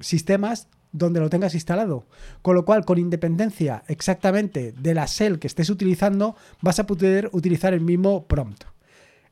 sistemas 0.00 0.68
donde 0.96 1.20
lo 1.20 1.30
tengas 1.30 1.54
instalado. 1.54 2.06
Con 2.42 2.54
lo 2.54 2.64
cual, 2.64 2.84
con 2.84 2.98
independencia 2.98 3.84
exactamente 3.88 4.72
de 4.72 4.94
la 4.94 5.06
shell 5.06 5.38
que 5.38 5.46
estés 5.46 5.70
utilizando, 5.70 6.36
vas 6.60 6.78
a 6.78 6.86
poder 6.86 7.30
utilizar 7.32 7.74
el 7.74 7.80
mismo 7.80 8.26
prompt. 8.26 8.64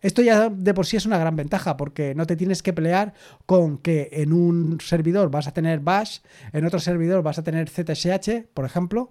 Esto 0.01 0.21
ya 0.21 0.51
de 0.51 0.75
por 0.75 0.85
sí 0.85 0.99
es 0.99 1.07
una 1.07 1.17
gran 1.17 1.35
ventaja 1.35 1.79
porque 1.79 2.15
no 2.15 2.27
te 2.27 2.37
tienes 2.37 2.63
que 2.63 2.75
pelear 2.75 3.15
con 3.47 3.79
que 3.79 4.11
en 4.13 4.35
un 4.35 4.79
servidor 4.83 5.31
vas 5.31 5.47
a 5.47 5.55
tener 5.55 5.81
bash, 5.81 6.19
en 6.53 6.67
otro 6.67 6.79
servidor 6.79 7.23
vas 7.23 7.39
a 7.39 7.43
tener 7.43 7.71
ZSH, 7.71 8.49
por 8.53 8.67
ejemplo, 8.67 9.09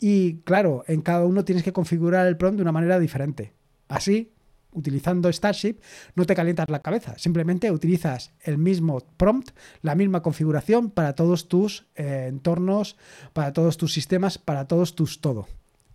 y 0.00 0.38
claro, 0.38 0.82
en 0.88 1.02
cada 1.02 1.24
uno 1.24 1.44
tienes 1.44 1.62
que 1.62 1.72
configurar 1.72 2.26
el 2.26 2.36
prompt 2.36 2.56
de 2.56 2.62
una 2.62 2.72
manera 2.72 2.98
diferente. 2.98 3.52
Así, 3.86 4.32
utilizando 4.74 5.32
Starship, 5.32 5.76
no 6.14 6.26
te 6.26 6.34
calientas 6.34 6.68
la 6.68 6.82
cabeza, 6.82 7.16
simplemente 7.16 7.70
utilizas 7.70 8.32
el 8.42 8.58
mismo 8.58 9.00
prompt, 9.16 9.50
la 9.82 9.94
misma 9.94 10.22
configuración 10.22 10.90
para 10.90 11.14
todos 11.14 11.48
tus 11.48 11.86
eh, 11.94 12.26
entornos, 12.28 12.96
para 13.32 13.52
todos 13.52 13.76
tus 13.76 13.92
sistemas, 13.92 14.38
para 14.38 14.66
todos 14.66 14.94
tus 14.94 15.20
todo. 15.20 15.46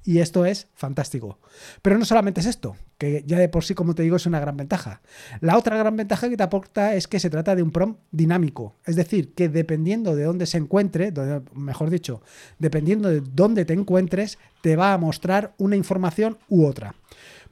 Y 0.03 0.19
esto 0.19 0.45
es 0.45 0.67
fantástico. 0.75 1.39
Pero 1.81 1.97
no 1.97 2.05
solamente 2.05 2.39
es 2.39 2.47
esto, 2.47 2.75
que 2.97 3.23
ya 3.27 3.37
de 3.37 3.49
por 3.49 3.63
sí, 3.63 3.75
como 3.75 3.95
te 3.95 4.03
digo, 4.03 4.15
es 4.15 4.25
una 4.25 4.39
gran 4.39 4.55
ventaja. 4.55 5.01
La 5.41 5.57
otra 5.57 5.77
gran 5.77 5.95
ventaja 5.97 6.29
que 6.29 6.37
te 6.37 6.43
aporta 6.43 6.95
es 6.95 7.07
que 7.07 7.19
se 7.19 7.29
trata 7.29 7.55
de 7.55 7.61
un 7.61 7.71
prompt 7.71 7.99
dinámico. 8.11 8.75
Es 8.85 8.95
decir, 8.95 9.33
que 9.33 9.49
dependiendo 9.49 10.15
de 10.15 10.23
dónde 10.23 10.45
se 10.45 10.57
encuentre, 10.57 11.13
mejor 11.53 11.89
dicho, 11.89 12.21
dependiendo 12.59 13.09
de 13.09 13.21
dónde 13.21 13.65
te 13.65 13.73
encuentres, 13.73 14.39
te 14.61 14.75
va 14.75 14.93
a 14.93 14.97
mostrar 14.97 15.53
una 15.57 15.75
información 15.75 16.37
u 16.47 16.65
otra. 16.65 16.95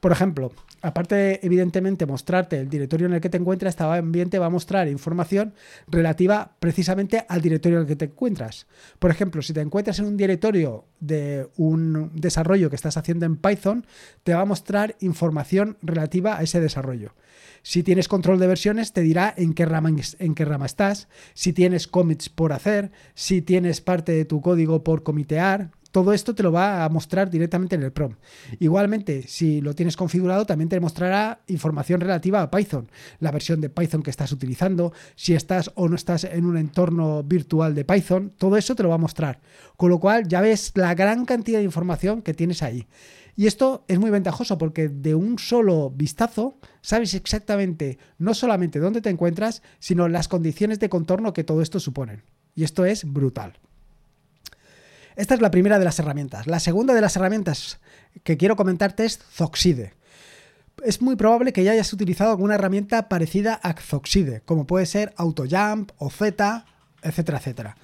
Por 0.00 0.12
ejemplo, 0.12 0.52
aparte 0.80 1.14
de 1.16 1.40
evidentemente 1.42 2.06
mostrarte 2.06 2.60
el 2.60 2.68
directorio 2.68 3.06
en 3.06 3.14
el 3.14 3.20
que 3.20 3.28
te 3.28 3.38
encuentras, 3.38 3.74
también 3.74 4.30
te 4.30 4.38
va 4.38 4.46
a 4.46 4.50
mostrar 4.50 4.86
información 4.86 5.54
relativa 5.88 6.52
precisamente 6.60 7.24
al 7.28 7.42
directorio 7.42 7.78
en 7.78 7.82
el 7.82 7.88
que 7.88 7.96
te 7.96 8.04
encuentras. 8.04 8.66
Por 8.98 9.10
ejemplo, 9.10 9.42
si 9.42 9.52
te 9.52 9.60
encuentras 9.60 9.98
en 9.98 10.04
un 10.06 10.16
directorio 10.16 10.84
de 11.00 11.48
un 11.56 12.12
desarrollo 12.14 12.70
que 12.70 12.76
estás 12.76 12.96
haciendo 12.96 13.26
en 13.26 13.36
Python, 13.36 13.86
te 14.22 14.34
va 14.34 14.42
a 14.42 14.46
mostrar 14.46 14.94
información 15.00 15.78
relativa 15.82 16.38
a 16.38 16.42
ese 16.42 16.60
desarrollo. 16.60 17.14
Si 17.62 17.82
tienes 17.82 18.08
control 18.08 18.38
de 18.38 18.46
versiones, 18.46 18.92
te 18.92 19.00
dirá 19.00 19.34
en 19.36 19.52
qué 19.52 19.66
rama, 19.66 19.90
en 19.90 20.34
qué 20.34 20.44
rama 20.44 20.66
estás, 20.66 21.08
si 21.34 21.52
tienes 21.52 21.88
commits 21.88 22.28
por 22.28 22.52
hacer, 22.52 22.92
si 23.14 23.42
tienes 23.42 23.80
parte 23.80 24.12
de 24.12 24.24
tu 24.24 24.40
código 24.40 24.84
por 24.84 25.02
comitear, 25.02 25.72
todo 25.90 26.12
esto 26.12 26.34
te 26.34 26.42
lo 26.42 26.52
va 26.52 26.84
a 26.84 26.88
mostrar 26.88 27.30
directamente 27.30 27.76
en 27.76 27.82
el 27.82 27.92
PROM. 27.92 28.14
Igualmente, 28.58 29.22
si 29.26 29.60
lo 29.60 29.74
tienes 29.74 29.96
configurado, 29.96 30.44
también 30.44 30.68
te 30.68 30.80
mostrará 30.80 31.40
información 31.46 32.00
relativa 32.00 32.42
a 32.42 32.50
Python, 32.50 32.90
la 33.20 33.30
versión 33.30 33.60
de 33.60 33.70
Python 33.70 34.02
que 34.02 34.10
estás 34.10 34.32
utilizando, 34.32 34.92
si 35.16 35.34
estás 35.34 35.70
o 35.74 35.88
no 35.88 35.96
estás 35.96 36.24
en 36.24 36.44
un 36.44 36.56
entorno 36.56 37.22
virtual 37.22 37.74
de 37.74 37.84
Python, 37.84 38.32
todo 38.36 38.56
eso 38.56 38.74
te 38.74 38.82
lo 38.82 38.90
va 38.90 38.96
a 38.96 38.98
mostrar. 38.98 39.40
Con 39.76 39.90
lo 39.90 39.98
cual 39.98 40.28
ya 40.28 40.40
ves 40.40 40.72
la 40.74 40.94
gran 40.94 41.24
cantidad 41.24 41.58
de 41.58 41.64
información 41.64 42.22
que 42.22 42.34
tienes 42.34 42.62
ahí. 42.62 42.86
Y 43.38 43.46
esto 43.46 43.84
es 43.86 44.00
muy 44.00 44.10
ventajoso 44.10 44.58
porque 44.58 44.88
de 44.88 45.14
un 45.14 45.38
solo 45.38 45.90
vistazo 45.90 46.58
sabes 46.80 47.14
exactamente 47.14 47.98
no 48.18 48.34
solamente 48.34 48.80
dónde 48.80 49.00
te 49.00 49.10
encuentras, 49.10 49.62
sino 49.78 50.08
las 50.08 50.26
condiciones 50.26 50.80
de 50.80 50.88
contorno 50.88 51.32
que 51.32 51.44
todo 51.44 51.62
esto 51.62 51.78
suponen. 51.78 52.24
Y 52.56 52.64
esto 52.64 52.84
es 52.84 53.04
brutal. 53.04 53.52
Esta 55.18 55.34
es 55.34 55.40
la 55.40 55.50
primera 55.50 55.80
de 55.80 55.84
las 55.84 55.98
herramientas. 55.98 56.46
La 56.46 56.60
segunda 56.60 56.94
de 56.94 57.00
las 57.00 57.16
herramientas 57.16 57.80
que 58.22 58.36
quiero 58.36 58.54
comentarte 58.54 59.04
es 59.04 59.18
Zoxide. 59.18 59.94
Es 60.84 61.02
muy 61.02 61.16
probable 61.16 61.52
que 61.52 61.64
ya 61.64 61.72
hayas 61.72 61.92
utilizado 61.92 62.30
alguna 62.30 62.54
herramienta 62.54 63.08
parecida 63.08 63.54
a 63.54 63.72
Zoxide, 63.72 64.42
como 64.44 64.68
puede 64.68 64.86
ser 64.86 65.12
AutoJump 65.16 65.90
o 65.98 66.08
Z, 66.08 66.64
etcétera, 67.02 67.38
etcétera. 67.38 67.76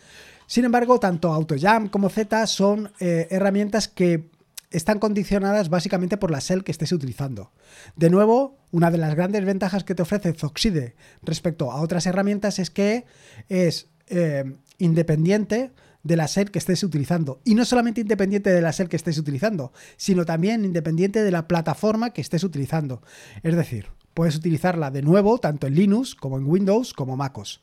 Sin 0.46 0.64
embargo, 0.64 1.00
tanto 1.00 1.32
AutoJump 1.32 1.90
como 1.90 2.08
Z 2.08 2.46
son 2.46 2.92
eh, 3.00 3.26
herramientas 3.32 3.88
que 3.88 4.30
están 4.70 5.00
condicionadas 5.00 5.70
básicamente 5.70 6.16
por 6.16 6.30
la 6.30 6.38
shell 6.38 6.62
que 6.62 6.70
estés 6.70 6.92
utilizando. 6.92 7.50
De 7.96 8.10
nuevo, 8.10 8.58
una 8.70 8.92
de 8.92 8.98
las 8.98 9.16
grandes 9.16 9.44
ventajas 9.44 9.82
que 9.82 9.96
te 9.96 10.02
ofrece 10.02 10.34
Zoxide 10.34 10.94
respecto 11.22 11.72
a 11.72 11.80
otras 11.80 12.06
herramientas 12.06 12.60
es 12.60 12.70
que 12.70 13.06
es 13.48 13.88
eh, 14.06 14.54
independiente 14.78 15.72
de 16.04 16.16
la 16.16 16.28
SER 16.28 16.50
que 16.50 16.58
estés 16.60 16.84
utilizando. 16.84 17.40
Y 17.44 17.56
no 17.56 17.64
solamente 17.64 18.00
independiente 18.00 18.50
de 18.50 18.60
la 18.60 18.72
SER 18.72 18.88
que 18.88 18.96
estés 18.96 19.18
utilizando, 19.18 19.72
sino 19.96 20.24
también 20.24 20.64
independiente 20.64 21.24
de 21.24 21.30
la 21.30 21.48
plataforma 21.48 22.10
que 22.10 22.20
estés 22.20 22.44
utilizando. 22.44 23.02
Es 23.42 23.56
decir, 23.56 23.86
puedes 24.12 24.36
utilizarla 24.36 24.90
de 24.90 25.02
nuevo 25.02 25.38
tanto 25.38 25.66
en 25.66 25.74
Linux 25.74 26.14
como 26.14 26.38
en 26.38 26.46
Windows 26.46 26.92
como 26.92 27.16
MacOS. 27.16 27.62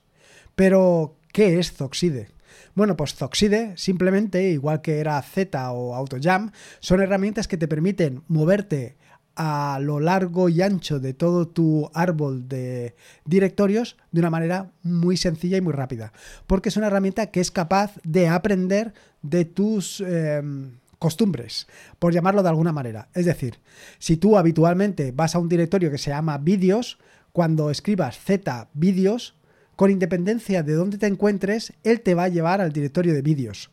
Pero, 0.56 1.18
¿qué 1.32 1.60
es 1.60 1.72
Zoxide? 1.72 2.28
Bueno, 2.76 2.98
pues 2.98 3.16
Zoxide, 3.16 3.74
simplemente, 3.78 4.50
igual 4.50 4.82
que 4.82 5.00
era 5.00 5.22
Z 5.22 5.72
o 5.72 5.96
AutoJam, 5.96 6.52
son 6.80 7.02
herramientas 7.02 7.48
que 7.48 7.58
te 7.58 7.68
permiten 7.68 8.24
moverte 8.28 8.98
a 9.36 9.80
lo 9.82 10.00
largo 10.00 10.50
y 10.50 10.62
ancho 10.62 11.00
de 11.00 11.14
todo 11.14 11.48
tu 11.48 11.90
árbol 11.94 12.48
de 12.48 12.96
directorios 13.26 13.98
de 14.12 14.20
una 14.20 14.30
manera 14.30 14.72
muy 14.84 15.18
sencilla 15.18 15.58
y 15.58 15.62
muy 15.62 15.74
rápida. 15.74 16.14
Porque 16.48 16.70
es 16.70 16.78
una 16.78 16.88
herramienta 16.88 17.28
que 17.28 17.40
es 17.40 17.52
capaz 17.52 17.94
de 18.04 18.28
aprender 18.28 18.94
de 19.22 19.46
tus 19.46 20.02
em, 20.02 20.72
costumbres, 21.00 21.68
por 22.00 22.14
llamarlo 22.14 22.44
de 22.44 22.50
alguna 22.50 22.72
manera. 22.72 23.10
Es 23.14 23.26
decir, 23.26 23.60
si 24.00 24.18
tú 24.18 24.38
habitualmente 24.38 25.12
vas 25.12 25.36
a 25.36 25.40
un 25.40 25.50
directorio 25.50 25.90
que 25.92 25.98
se 25.98 26.12
llama 26.12 26.38
vídeos, 26.38 27.00
cuando 27.32 27.72
escribas 27.72 28.20
Z 28.20 28.70
vídeos, 28.74 29.36
con 29.76 29.90
independencia 29.90 30.62
de 30.62 30.74
dónde 30.74 30.98
te 30.98 31.08
encuentres, 31.08 31.74
él 31.84 32.02
te 32.02 32.14
va 32.14 32.26
a 32.26 32.30
llevar 32.30 32.62
al 32.62 32.72
directorio 32.72 33.14
de 33.14 33.22
vídeos. 33.22 33.72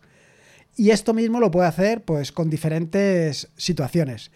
Y 0.74 0.90
esto 0.90 1.12
mismo 1.12 1.40
lo 1.40 1.50
puede 1.50 1.66
hacer 1.66 2.04
pues 2.04 2.30
con 2.30 2.48
diferentes 2.48 3.48
situaciones. 3.56 4.30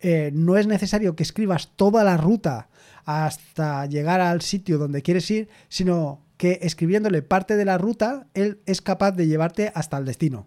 Eh, 0.00 0.30
no 0.32 0.56
es 0.56 0.66
necesario 0.66 1.16
que 1.16 1.22
escribas 1.22 1.72
toda 1.76 2.04
la 2.04 2.16
ruta 2.16 2.68
hasta 3.04 3.86
llegar 3.86 4.20
al 4.20 4.42
sitio 4.42 4.78
donde 4.78 5.02
quieres 5.02 5.30
ir, 5.30 5.48
sino 5.68 6.24
que 6.36 6.60
escribiéndole 6.62 7.22
parte 7.22 7.56
de 7.56 7.64
la 7.64 7.78
ruta, 7.78 8.28
él 8.34 8.60
es 8.66 8.80
capaz 8.80 9.12
de 9.12 9.26
llevarte 9.26 9.72
hasta 9.74 9.98
el 9.98 10.04
destino. 10.04 10.46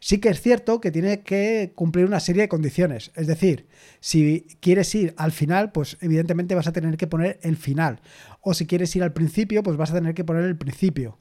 Sí 0.00 0.18
que 0.18 0.30
es 0.30 0.40
cierto 0.40 0.80
que 0.80 0.90
tiene 0.90 1.20
que 1.20 1.72
cumplir 1.74 2.06
una 2.06 2.20
serie 2.20 2.42
de 2.42 2.48
condiciones. 2.48 3.12
Es 3.14 3.26
decir, 3.26 3.68
si 4.00 4.46
quieres 4.60 4.94
ir 4.94 5.14
al 5.18 5.30
final, 5.30 5.72
pues 5.72 5.98
evidentemente 6.00 6.54
vas 6.54 6.66
a 6.66 6.72
tener 6.72 6.96
que 6.96 7.06
poner 7.06 7.38
el 7.42 7.56
final. 7.56 8.00
O 8.40 8.54
si 8.54 8.66
quieres 8.66 8.96
ir 8.96 9.02
al 9.02 9.12
principio, 9.12 9.62
pues 9.62 9.76
vas 9.76 9.90
a 9.90 9.94
tener 9.94 10.14
que 10.14 10.24
poner 10.24 10.44
el 10.44 10.56
principio. 10.56 11.18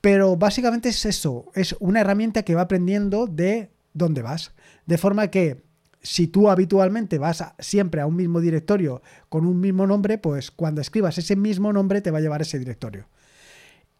Pero 0.00 0.36
básicamente 0.36 0.88
es 0.88 1.04
eso, 1.04 1.50
es 1.54 1.76
una 1.80 2.00
herramienta 2.00 2.44
que 2.44 2.54
va 2.54 2.62
aprendiendo 2.62 3.26
de 3.26 3.70
dónde 3.92 4.22
vas. 4.22 4.52
De 4.86 4.98
forma 4.98 5.28
que 5.28 5.62
si 6.02 6.26
tú 6.26 6.50
habitualmente 6.50 7.18
vas 7.18 7.44
siempre 7.58 8.00
a 8.00 8.06
un 8.06 8.16
mismo 8.16 8.40
directorio 8.40 9.02
con 9.28 9.46
un 9.46 9.60
mismo 9.60 9.86
nombre, 9.86 10.18
pues 10.18 10.50
cuando 10.50 10.80
escribas 10.80 11.18
ese 11.18 11.36
mismo 11.36 11.72
nombre 11.72 12.00
te 12.00 12.10
va 12.10 12.18
a 12.18 12.20
llevar 12.20 12.42
ese 12.42 12.58
directorio. 12.58 13.08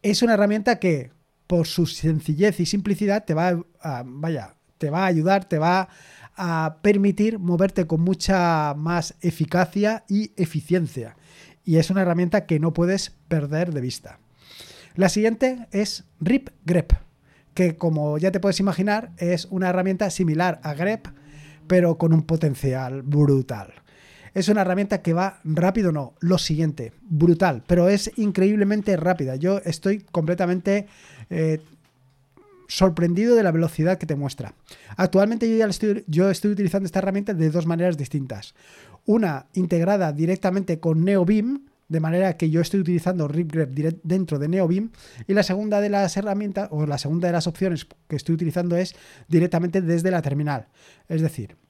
Es 0.02 0.22
una 0.22 0.34
herramienta 0.34 0.78
que, 0.80 1.12
por 1.46 1.66
su 1.66 1.86
sencillez 1.86 2.58
y 2.58 2.66
simplicidad, 2.66 3.24
te 3.24 3.34
va 3.34 3.64
vaya, 4.04 4.56
te 4.78 4.90
va 4.90 5.04
a 5.04 5.06
ayudar, 5.06 5.48
te 5.48 5.58
va 5.58 5.88
a 6.34 6.78
permitir 6.82 7.38
moverte 7.38 7.86
con 7.86 8.00
mucha 8.00 8.74
más 8.74 9.14
eficacia 9.20 10.04
y 10.08 10.32
eficiencia. 10.36 11.16
Y 11.64 11.76
es 11.76 11.90
una 11.90 12.02
herramienta 12.02 12.46
que 12.46 12.58
no 12.58 12.72
puedes 12.72 13.10
perder 13.28 13.72
de 13.72 13.80
vista. 13.80 14.18
La 14.96 15.08
siguiente 15.08 15.68
es 15.70 16.04
RipGrep, 16.20 16.92
que 17.54 17.76
como 17.76 18.18
ya 18.18 18.32
te 18.32 18.40
puedes 18.40 18.60
imaginar 18.60 19.12
es 19.18 19.46
una 19.46 19.68
herramienta 19.68 20.10
similar 20.10 20.60
a 20.64 20.74
grep, 20.74 21.06
pero 21.72 21.96
con 21.96 22.12
un 22.12 22.24
potencial 22.24 23.00
brutal. 23.00 23.72
Es 24.34 24.50
una 24.50 24.60
herramienta 24.60 25.00
que 25.00 25.14
va 25.14 25.40
rápido, 25.42 25.90
no, 25.90 26.12
lo 26.20 26.36
siguiente, 26.36 26.92
brutal, 27.00 27.62
pero 27.66 27.88
es 27.88 28.10
increíblemente 28.18 28.94
rápida. 28.98 29.36
Yo 29.36 29.56
estoy 29.64 30.00
completamente 30.00 30.86
eh, 31.30 31.62
sorprendido 32.68 33.34
de 33.34 33.42
la 33.42 33.52
velocidad 33.52 33.96
que 33.96 34.04
te 34.04 34.16
muestra. 34.16 34.52
Actualmente 34.98 35.48
yo 35.48 35.56
ya 35.56 35.64
estoy, 35.64 36.04
yo 36.08 36.28
estoy 36.28 36.50
utilizando 36.50 36.84
esta 36.84 36.98
herramienta 36.98 37.32
de 37.32 37.48
dos 37.48 37.64
maneras 37.64 37.96
distintas. 37.96 38.54
Una 39.06 39.46
integrada 39.54 40.12
directamente 40.12 40.78
con 40.78 41.06
NeoBeam, 41.06 41.62
de 41.88 42.00
manera 42.00 42.36
que 42.36 42.50
yo 42.50 42.60
estoy 42.60 42.80
utilizando 42.80 43.28
RipGrep 43.28 43.70
dentro 44.02 44.38
de 44.38 44.48
NeoBeam 44.48 44.90
y 45.26 45.32
la 45.32 45.42
segunda 45.42 45.80
de 45.80 45.88
las 45.88 46.18
herramientas 46.18 46.68
o 46.70 46.84
la 46.84 46.98
segunda 46.98 47.28
de 47.28 47.32
las 47.32 47.46
opciones 47.46 47.86
que 48.08 48.16
estoy 48.16 48.34
utilizando 48.34 48.76
es 48.76 48.94
directamente 49.28 49.80
desde 49.80 50.10
la 50.10 50.20
terminal. 50.20 50.66
Es 51.08 51.22
decir, 51.22 51.61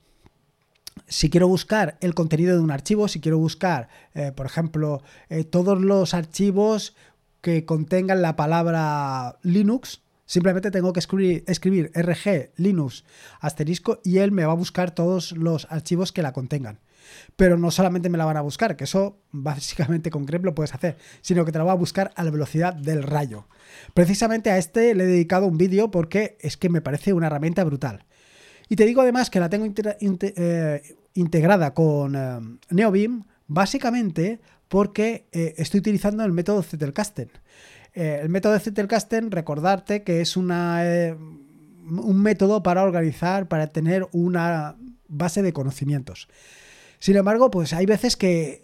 si 1.08 1.30
quiero 1.30 1.48
buscar 1.48 1.96
el 2.00 2.14
contenido 2.14 2.54
de 2.54 2.60
un 2.60 2.70
archivo, 2.70 3.08
si 3.08 3.20
quiero 3.20 3.38
buscar, 3.38 3.88
eh, 4.14 4.32
por 4.32 4.46
ejemplo, 4.46 5.02
eh, 5.28 5.44
todos 5.44 5.80
los 5.80 6.14
archivos 6.14 6.94
que 7.40 7.64
contengan 7.64 8.22
la 8.22 8.36
palabra 8.36 9.38
Linux, 9.42 10.02
simplemente 10.26 10.70
tengo 10.70 10.92
que 10.92 11.00
escribir, 11.00 11.44
escribir 11.46 11.90
rg 11.94 12.52
linux 12.56 13.04
asterisco 13.40 14.00
y 14.04 14.18
él 14.18 14.32
me 14.32 14.44
va 14.44 14.52
a 14.52 14.56
buscar 14.56 14.92
todos 14.92 15.32
los 15.32 15.66
archivos 15.70 16.12
que 16.12 16.22
la 16.22 16.32
contengan 16.32 16.80
pero 17.36 17.58
no 17.58 17.70
solamente 17.70 18.08
me 18.08 18.18
la 18.18 18.24
van 18.24 18.36
a 18.36 18.42
buscar, 18.42 18.76
que 18.76 18.84
eso 18.84 19.18
básicamente 19.30 20.10
con 20.10 20.26
grep 20.26 20.44
lo 20.44 20.54
puedes 20.54 20.74
hacer, 20.74 20.96
sino 21.20 21.44
que 21.44 21.52
te 21.52 21.58
la 21.58 21.64
va 21.64 21.72
a 21.72 21.76
buscar 21.76 22.12
a 22.16 22.24
la 22.24 22.30
velocidad 22.30 22.74
del 22.74 23.02
rayo. 23.02 23.46
Precisamente 23.94 24.50
a 24.50 24.58
este 24.58 24.94
le 24.94 25.04
he 25.04 25.06
dedicado 25.06 25.46
un 25.46 25.58
vídeo 25.58 25.90
porque 25.90 26.36
es 26.40 26.56
que 26.56 26.68
me 26.68 26.80
parece 26.80 27.12
una 27.12 27.26
herramienta 27.26 27.64
brutal. 27.64 28.04
Y 28.68 28.76
te 28.76 28.84
digo 28.84 29.02
además 29.02 29.30
que 29.30 29.40
la 29.40 29.48
tengo 29.48 29.66
eh, 29.66 30.82
integrada 31.14 31.74
con 31.74 32.14
eh, 32.16 32.58
NeoBeam, 32.70 33.24
básicamente 33.46 34.40
porque 34.68 35.26
eh, 35.32 35.54
estoy 35.58 35.80
utilizando 35.80 36.24
el 36.24 36.32
método 36.32 36.62
Zettelkasten. 36.62 37.30
el 37.92 38.28
método 38.28 38.58
Zettelkasten, 38.58 39.30
recordarte 39.30 40.02
que 40.02 40.22
es 40.22 40.36
una, 40.36 40.82
un 40.82 42.22
método 42.22 42.62
para 42.62 42.82
organizar, 42.82 43.48
para 43.48 43.66
tener 43.66 44.08
una 44.12 44.76
base 45.08 45.42
de 45.42 45.52
conocimientos. 45.52 46.28
Sin 46.98 47.16
embargo, 47.16 47.50
pues 47.50 47.74
hay 47.74 47.84
veces 47.84 48.16
que 48.16 48.62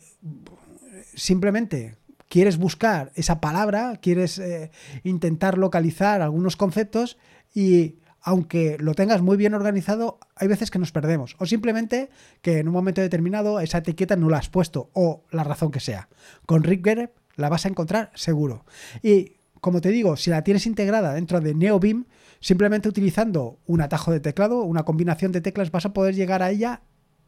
simplemente 1.15 1.97
quieres 2.29 2.59
buscar 2.59 3.13
esa 3.15 3.41
palabra, 3.41 3.99
quieres 4.01 4.39
eh, 4.39 4.71
intentar 5.03 5.59
localizar 5.59 6.23
algunos 6.23 6.57
conceptos 6.57 7.19
y 7.55 7.97
aunque 8.23 8.77
lo 8.79 8.95
tengas 8.95 9.23
muy 9.23 9.37
bien 9.37 9.55
organizado, 9.55 10.19
hay 10.35 10.49
veces 10.49 10.71
que 10.71 10.79
nos 10.79 10.93
perdemos. 10.93 11.37
O 11.39 11.47
simplemente 11.47 12.11
que 12.43 12.59
en 12.59 12.69
un 12.69 12.75
momento 12.75 13.01
determinado 13.01 13.61
esa 13.61 13.79
etiqueta 13.79 14.17
no 14.17 14.29
la 14.29 14.39
has 14.39 14.49
puesto, 14.49 14.91
o 14.93 15.25
la 15.31 15.45
razón 15.45 15.71
que 15.71 15.81
sea. 15.81 16.09
Con 16.47 16.63
Rick 16.63 17.11
la 17.37 17.49
vas 17.49 17.65
a 17.65 17.69
encontrar 17.69 18.11
seguro. 18.15 18.65
Y 19.03 19.37
como 19.61 19.81
te 19.81 19.91
digo, 19.91 20.17
si 20.17 20.31
la 20.31 20.43
tienes 20.43 20.67
integrada 20.67 21.15
dentro 21.15 21.41
de 21.41 21.55
NeoBeam, 21.55 22.07
simplemente 22.41 22.89
utilizando 22.89 23.59
un 23.67 23.81
atajo 23.81 24.13
de 24.13 24.21
teclado, 24.21 24.63
una 24.63 24.85
combinación 24.85 25.33
de 25.33 25.41
teclas, 25.41 25.71
vas 25.71 25.87
a 25.87 25.93
poder 25.93 26.15
llegar 26.15 26.43
a 26.43 26.51
ella 26.51 26.83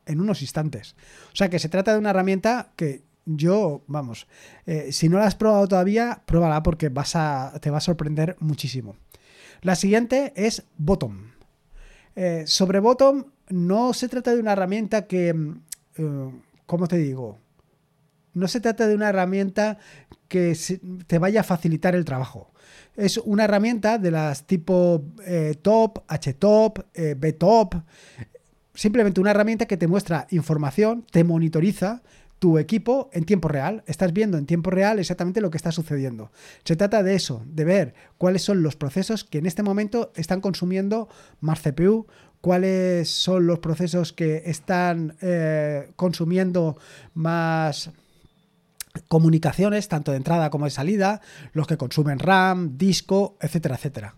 en 0.06 0.20
unos 0.20 0.42
instantes. 0.42 0.96
O 1.32 1.36
sea 1.36 1.50
que 1.50 1.58
se 1.58 1.68
trata 1.68 1.92
de 1.92 1.98
una 1.98 2.10
herramienta 2.10 2.72
que 2.76 3.04
yo, 3.26 3.82
vamos, 3.86 4.26
eh, 4.66 4.92
si 4.92 5.08
no 5.08 5.18
la 5.18 5.26
has 5.26 5.34
probado 5.34 5.68
todavía, 5.68 6.22
pruébala 6.26 6.62
porque 6.62 6.88
vas 6.88 7.16
a, 7.16 7.52
te 7.60 7.70
va 7.70 7.78
a 7.78 7.82
sorprender 7.82 8.36
muchísimo. 8.40 8.96
La 9.62 9.74
siguiente 9.74 10.32
es 10.36 10.64
Bottom. 10.78 11.32
Eh, 12.16 12.44
sobre 12.46 12.80
Bottom 12.80 13.24
no 13.50 13.92
se 13.92 14.08
trata 14.08 14.34
de 14.34 14.40
una 14.40 14.52
herramienta 14.52 15.06
que, 15.06 15.34
mm, 15.34 15.62
eh, 15.96 16.30
¿cómo 16.66 16.88
te 16.88 16.96
digo? 16.96 17.38
No 18.32 18.48
se 18.48 18.60
trata 18.60 18.86
de 18.86 18.94
una 18.94 19.08
herramienta 19.08 19.78
que 20.28 20.56
te 21.06 21.18
vaya 21.18 21.40
a 21.40 21.44
facilitar 21.44 21.94
el 21.94 22.04
trabajo. 22.04 22.52
Es 22.96 23.18
una 23.18 23.44
herramienta 23.44 23.98
de 23.98 24.10
las 24.12 24.46
tipo 24.46 25.04
top, 25.62 26.04
htop, 26.08 26.78
btop. 27.16 27.74
Simplemente 28.72 29.20
una 29.20 29.32
herramienta 29.32 29.66
que 29.66 29.76
te 29.76 29.88
muestra 29.88 30.28
información, 30.30 31.04
te 31.10 31.24
monitoriza 31.24 32.02
tu 32.40 32.58
equipo 32.58 33.10
en 33.12 33.24
tiempo 33.24 33.46
real. 33.46 33.84
Estás 33.86 34.12
viendo 34.12 34.38
en 34.38 34.46
tiempo 34.46 34.70
real 34.70 34.98
exactamente 34.98 35.40
lo 35.40 35.50
que 35.50 35.58
está 35.58 35.70
sucediendo. 35.70 36.32
Se 36.64 36.74
trata 36.74 37.04
de 37.04 37.14
eso, 37.14 37.42
de 37.46 37.64
ver 37.64 37.94
cuáles 38.18 38.42
son 38.42 38.62
los 38.62 38.74
procesos 38.74 39.22
que 39.22 39.38
en 39.38 39.46
este 39.46 39.62
momento 39.62 40.10
están 40.16 40.40
consumiendo 40.40 41.08
más 41.40 41.60
CPU, 41.60 42.06
cuáles 42.40 43.10
son 43.10 43.46
los 43.46 43.58
procesos 43.58 44.12
que 44.12 44.42
están 44.46 45.16
eh, 45.20 45.92
consumiendo 45.96 46.78
más 47.12 47.90
comunicaciones, 49.06 49.88
tanto 49.88 50.10
de 50.10 50.16
entrada 50.16 50.50
como 50.50 50.64
de 50.64 50.70
salida, 50.70 51.20
los 51.52 51.66
que 51.66 51.76
consumen 51.76 52.18
RAM, 52.18 52.78
disco, 52.78 53.36
etcétera, 53.40 53.76
etcétera. 53.76 54.14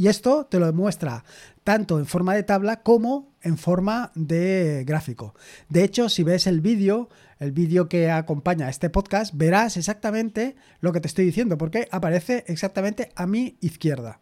Y 0.00 0.08
esto 0.08 0.46
te 0.46 0.58
lo 0.58 0.64
demuestra 0.64 1.24
tanto 1.62 1.98
en 1.98 2.06
forma 2.06 2.34
de 2.34 2.42
tabla 2.42 2.80
como 2.82 3.34
en 3.42 3.58
forma 3.58 4.12
de 4.14 4.82
gráfico. 4.86 5.34
De 5.68 5.84
hecho, 5.84 6.08
si 6.08 6.22
ves 6.22 6.46
el 6.46 6.62
vídeo, 6.62 7.10
el 7.38 7.52
vídeo 7.52 7.86
que 7.86 8.10
acompaña 8.10 8.68
a 8.68 8.70
este 8.70 8.88
podcast, 8.88 9.34
verás 9.34 9.76
exactamente 9.76 10.56
lo 10.80 10.94
que 10.94 11.02
te 11.02 11.06
estoy 11.06 11.26
diciendo, 11.26 11.58
porque 11.58 11.86
aparece 11.90 12.44
exactamente 12.46 13.12
a 13.14 13.26
mi 13.26 13.58
izquierda. 13.60 14.20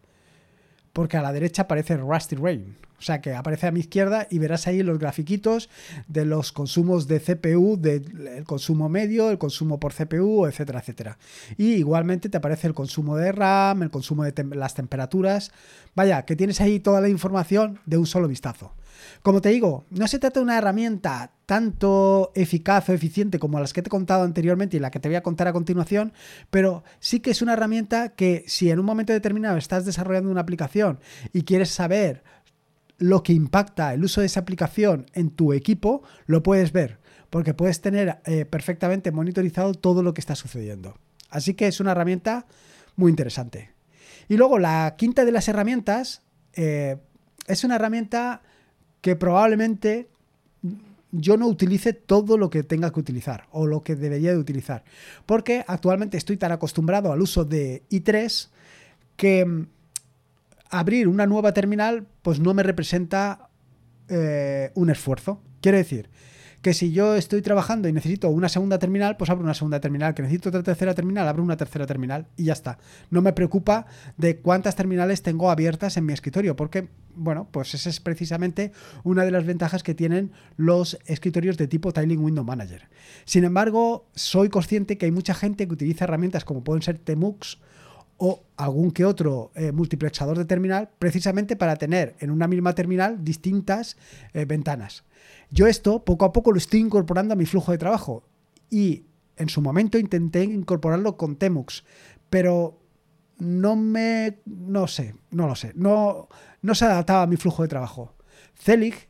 Porque 0.99 1.17
a 1.17 1.23
la 1.23 1.33
derecha 1.33 1.63
aparece 1.63 1.97
Rusty 1.97 2.35
Rain. 2.35 2.75
O 2.99 3.03
sea 3.03 3.21
que 3.21 3.33
aparece 3.33 3.69
a 3.69 3.71
mi 3.71 3.79
izquierda 3.79 4.27
y 4.29 4.41
verás 4.41 4.67
ahí 4.67 4.83
los 4.83 4.99
grafiquitos 4.99 5.71
de 6.09 6.25
los 6.25 6.51
consumos 6.51 7.07
de 7.07 7.21
CPU, 7.21 7.77
del 7.81 8.43
consumo 8.45 8.89
medio, 8.89 9.31
el 9.31 9.39
consumo 9.39 9.79
por 9.79 9.95
CPU, 9.95 10.47
etcétera, 10.47 10.81
etcétera. 10.81 11.19
Y 11.57 11.75
igualmente 11.75 12.29
te 12.29 12.39
aparece 12.39 12.67
el 12.67 12.75
consumo 12.75 13.17
de 13.17 13.31
RAM, 13.31 13.85
el 13.85 13.91
consumo 13.91 14.25
de 14.25 14.45
las 14.57 14.75
temperaturas. 14.75 15.53
Vaya, 15.95 16.25
que 16.25 16.35
tienes 16.35 16.61
ahí 16.61 16.81
toda 16.81 17.01
la 17.01 17.09
información 17.09 17.79
de 17.87 17.99
un 17.99 18.07
solo 18.07 18.27
vistazo. 18.27 18.73
Como 19.23 19.41
te 19.41 19.51
digo, 19.51 19.85
no 19.91 20.07
se 20.09 20.19
trata 20.19 20.41
de 20.41 20.45
una 20.45 20.59
herramienta 20.59 21.33
tanto 21.47 22.33
eficaz 22.35 22.89
o 22.89 22.93
eficiente 22.93 23.39
como 23.39 23.59
las 23.59 23.73
que 23.73 23.83
te 23.83 23.89
he 23.89 23.91
contado 23.91 24.25
anteriormente 24.25 24.77
y 24.77 24.81
la 24.81 24.91
que 24.91 25.01
te 25.01 25.09
voy 25.09 25.17
a 25.17 25.23
contar 25.23 25.49
a 25.49 25.53
continuación, 25.53 26.13
pero 26.51 26.85
sí 27.01 27.21
que 27.21 27.31
es 27.31 27.43
una 27.43 27.55
herramienta 27.55 28.11
que 28.11 28.45
si 28.47 28.71
en 28.71 28.79
un 28.79 28.85
momento 28.85 29.13
determinado 29.13 29.57
estás 29.57 29.85
desarrollando 29.85 30.31
una 30.31 30.43
aplicación 30.43 31.01
y 31.33 31.43
quieres 31.43 31.71
saber 31.71 32.23
lo 32.99 33.23
que 33.23 33.33
impacta 33.33 33.95
el 33.95 34.05
uso 34.05 34.21
de 34.21 34.27
esa 34.27 34.41
aplicación 34.41 35.07
en 35.15 35.31
tu 35.31 35.53
equipo, 35.53 36.03
lo 36.27 36.43
puedes 36.43 36.73
ver, 36.73 36.99
porque 37.31 37.55
puedes 37.55 37.81
tener 37.81 38.19
eh, 38.27 38.45
perfectamente 38.45 39.13
monitorizado 39.13 39.73
todo 39.75 40.03
lo 40.03 40.15
que 40.15 40.21
está 40.21 40.35
sucediendo. 40.35 40.99
Así 41.31 41.55
que 41.55 41.69
es 41.69 41.81
una 41.81 41.93
herramienta 41.93 42.47
muy 42.97 43.11
interesante. 43.11 43.73
Y 44.29 44.37
luego 44.37 44.59
la 44.59 44.97
quinta 44.99 45.25
de 45.25 45.33
las 45.33 45.49
herramientas 45.49 46.23
eh, 46.55 46.97
es 47.47 47.65
una 47.65 47.77
herramienta 47.77 48.43
que 49.01 49.17
probablemente 49.17 50.09
yo 51.11 51.37
no 51.37 51.47
utilice 51.47 51.93
todo 51.93 52.37
lo 52.37 52.51
que 52.51 52.63
tenga 52.63 52.93
que 52.93 53.01
utilizar 53.01 53.47
o 53.51 53.67
lo 53.67 53.83
que 53.83 53.97
debería 53.97 54.33
de 54.33 54.39
utilizar. 54.39 54.85
Porque 55.27 55.65
actualmente 55.67 56.17
estoy 56.17 56.37
tan 56.37 56.53
acostumbrado 56.53 57.13
al 57.13 57.23
uso 57.23 57.45
de 57.45 57.83
i3 57.91 58.49
que 59.17 59.45
mm, 59.45 59.67
abrir 60.71 61.09
una 61.09 61.27
nueva 61.27 61.53
terminal 61.53 62.07
pues 62.23 62.41
no 62.41 62.53
me 62.55 62.63
representa 62.63 63.49
eh, 64.09 64.71
un 64.75 64.91
esfuerzo. 64.91 65.41
Quiero 65.61 65.79
decir, 65.79 66.11
que 66.63 66.75
si 66.75 66.93
yo 66.93 67.15
estoy 67.15 67.43
trabajando 67.43 67.89
y 67.89 67.93
necesito 67.93 68.29
una 68.31 68.49
segunda 68.49 68.79
terminal, 68.79 69.17
pues 69.17 69.31
abro 69.31 69.45
una 69.45 69.55
segunda 69.55 69.81
terminal, 69.81 70.15
que 70.15 70.23
necesito 70.23 70.49
otra 70.49 70.63
tercera 70.63 70.95
terminal, 70.95 71.29
abro 71.29 71.43
una 71.43 71.57
tercera 71.57 71.87
terminal 71.87 72.27
y 72.37 72.45
ya 72.45 72.53
está. 72.53 72.79
No 73.11 73.23
me 73.23 73.33
preocupa 73.33 73.87
de 74.17 74.39
cuántas 74.39 74.75
terminales 74.75 75.23
tengo 75.23 75.51
abiertas 75.51 75.97
en 75.97 76.07
mi 76.07 76.13
escritorio, 76.13 76.57
porque, 76.57 76.89
bueno, 77.15 77.49
pues 77.51 77.75
esa 77.75 77.89
es 77.89 78.01
precisamente 78.01 78.73
una 79.05 79.25
de 79.25 79.31
las 79.31 79.47
ventajas 79.47 79.83
que 79.83 79.95
tienen 79.95 80.33
los 80.57 80.99
escritorios 81.07 81.57
de 81.57 81.69
tipo 81.69 81.93
Tiling 81.93 82.25
Window 82.25 82.45
Manager. 82.45 82.89
Sin 83.25 83.45
embargo, 83.45 84.09
soy 84.15 84.49
consciente 84.49 84.99
que 84.99 85.07
hay 85.07 85.13
mucha 85.13 85.35
gente 85.35 85.67
que 85.67 85.75
utiliza 85.75 86.05
herramientas 86.05 86.45
como 86.45 86.65
pueden 86.65 86.83
ser 86.83 86.99
Temux, 86.99 87.59
o 88.19 88.45
algún 88.57 88.91
que 88.91 89.05
otro 89.05 89.53
eh, 89.55 89.73
multiplexador 89.73 90.37
de 90.37 90.45
terminal 90.45 90.91
precisamente 90.99 91.57
para 91.57 91.77
tener 91.77 92.17
en 92.19 92.31
una 92.31 92.49
misma 92.49 92.75
terminal 92.75 93.25
distintas 93.25 93.97
eh, 94.35 94.45
ventanas. 94.45 95.05
Yo 95.51 95.67
esto 95.67 96.05
poco 96.05 96.25
a 96.25 96.33
poco 96.33 96.53
lo 96.53 96.59
estoy 96.59 96.81
incorporando 96.81 97.33
a 97.33 97.37
mi 97.37 97.47
flujo 97.47 97.73
de 97.73 97.79
trabajo 97.79 98.25
y 98.69 99.07
en 99.37 99.49
su 99.49 99.63
momento 99.63 99.99
intenté 99.99 100.43
incorporarlo 100.43 101.17
con 101.17 101.37
Temux, 101.37 101.85
pero 102.29 102.83
no 103.39 103.77
me... 103.77 104.41
no 104.45 104.89
sé, 104.89 105.15
no 105.31 105.47
lo 105.47 105.55
sé, 105.55 105.73
no, 105.77 106.29
no 106.61 106.75
se 106.75 106.85
adaptaba 106.85 107.23
a 107.23 107.27
mi 107.29 107.37
flujo 107.37 107.63
de 107.63 107.69
trabajo. 107.69 108.17
Celig, 108.55 109.09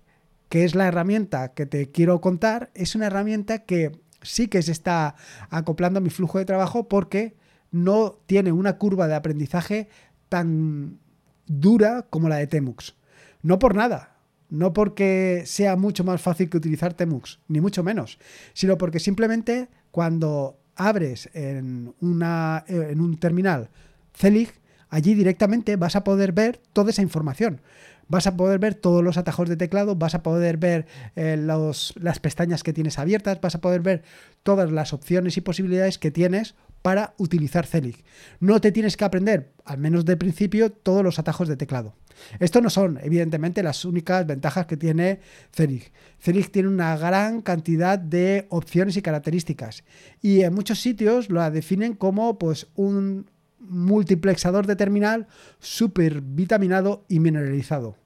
que 0.50 0.64
es 0.64 0.74
la 0.74 0.86
herramienta 0.86 1.54
que 1.54 1.64
te 1.64 1.90
quiero 1.90 2.20
contar, 2.20 2.70
es 2.74 2.94
una 2.94 3.06
herramienta 3.06 3.64
que 3.64 3.92
sí 4.20 4.48
que 4.48 4.60
se 4.60 4.72
está 4.72 5.14
acoplando 5.48 5.98
a 5.98 6.02
mi 6.02 6.10
flujo 6.10 6.38
de 6.38 6.44
trabajo 6.44 6.88
porque 6.88 7.37
no 7.70 8.18
tiene 8.26 8.52
una 8.52 8.78
curva 8.78 9.08
de 9.08 9.14
aprendizaje 9.14 9.88
tan 10.28 10.98
dura 11.46 12.06
como 12.10 12.28
la 12.28 12.36
de 12.36 12.46
Temux. 12.46 12.96
No 13.42 13.58
por 13.58 13.74
nada, 13.74 14.16
no 14.50 14.72
porque 14.72 15.42
sea 15.46 15.76
mucho 15.76 16.04
más 16.04 16.20
fácil 16.20 16.48
que 16.50 16.56
utilizar 16.56 16.94
Temux, 16.94 17.40
ni 17.48 17.60
mucho 17.60 17.82
menos, 17.82 18.18
sino 18.52 18.78
porque 18.78 19.00
simplemente 19.00 19.68
cuando 19.90 20.58
abres 20.76 21.28
en, 21.34 21.94
una, 22.00 22.64
eh, 22.68 22.88
en 22.90 23.00
un 23.00 23.18
terminal 23.18 23.68
Celig, 24.14 24.50
allí 24.88 25.14
directamente 25.14 25.76
vas 25.76 25.96
a 25.96 26.04
poder 26.04 26.32
ver 26.32 26.60
toda 26.72 26.90
esa 26.90 27.02
información. 27.02 27.60
Vas 28.08 28.26
a 28.26 28.36
poder 28.36 28.58
ver 28.58 28.74
todos 28.74 29.04
los 29.04 29.18
atajos 29.18 29.50
de 29.50 29.56
teclado, 29.56 29.94
vas 29.94 30.14
a 30.14 30.22
poder 30.22 30.56
ver 30.56 30.86
eh, 31.14 31.36
las 31.36 32.18
pestañas 32.20 32.62
que 32.62 32.72
tienes 32.72 32.98
abiertas, 32.98 33.38
vas 33.40 33.54
a 33.54 33.60
poder 33.60 33.82
ver 33.82 34.02
todas 34.42 34.72
las 34.72 34.94
opciones 34.94 35.36
y 35.36 35.42
posibilidades 35.42 35.98
que 35.98 36.10
tienes 36.10 36.54
para 36.88 37.12
utilizar 37.18 37.66
Celig. 37.66 38.02
No 38.40 38.62
te 38.62 38.72
tienes 38.72 38.96
que 38.96 39.04
aprender, 39.04 39.52
al 39.66 39.76
menos 39.76 40.06
de 40.06 40.16
principio, 40.16 40.72
todos 40.72 41.04
los 41.04 41.18
atajos 41.18 41.46
de 41.46 41.58
teclado. 41.58 41.94
Estos 42.40 42.62
no 42.62 42.70
son, 42.70 42.98
evidentemente, 43.02 43.62
las 43.62 43.84
únicas 43.84 44.26
ventajas 44.26 44.64
que 44.64 44.78
tiene 44.78 45.20
Celig. 45.54 45.92
Celig 46.18 46.50
tiene 46.50 46.70
una 46.70 46.96
gran 46.96 47.42
cantidad 47.42 47.98
de 47.98 48.46
opciones 48.48 48.96
y 48.96 49.02
características 49.02 49.84
y 50.22 50.40
en 50.40 50.54
muchos 50.54 50.80
sitios 50.80 51.28
lo 51.28 51.50
definen 51.50 51.92
como 51.92 52.38
pues, 52.38 52.68
un 52.74 53.30
multiplexador 53.58 54.66
de 54.66 54.76
terminal 54.76 55.26
súper 55.58 56.22
vitaminado 56.22 57.04
y 57.06 57.20
mineralizado. 57.20 57.96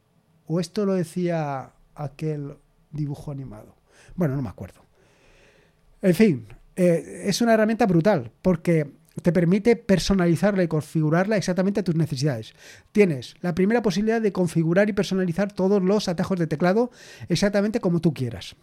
O 0.47 0.59
esto 0.59 0.87
lo 0.87 0.95
decía 0.95 1.71
aquel 1.95 2.57
dibujo 2.91 3.31
animado. 3.31 3.77
Bueno, 4.17 4.35
no 4.35 4.43
me 4.43 4.49
acuerdo. 4.49 4.81
En 6.01 6.17
fin, 6.17 6.47
eh, 6.77 7.25
es 7.27 7.41
una 7.41 7.55
herramienta 7.55 7.87
brutal 7.87 8.33
porque 8.43 8.93
te 9.21 9.33
permite 9.33 9.77
personalizarla 9.77 10.63
y 10.63 10.69
configurarla 10.69 11.37
exactamente 11.37 11.81
a 11.81 11.85
tus 11.85 11.95
necesidades. 11.95 12.55
Tienes 12.93 13.35
la 13.41 13.55
primera 13.55 13.83
posibilidad 13.83 14.23
de 14.23 14.33
configurar 14.33 14.89
y 14.89 14.95
personalizar 14.95 15.53
todos 15.53 15.83
los 15.83 16.09
atajos 16.09 16.39
de 16.39 16.47
teclado 16.47 16.91
exactamente 17.29 17.81
como 17.81 18.01
tú 18.01 18.15
quieras. 18.15 18.57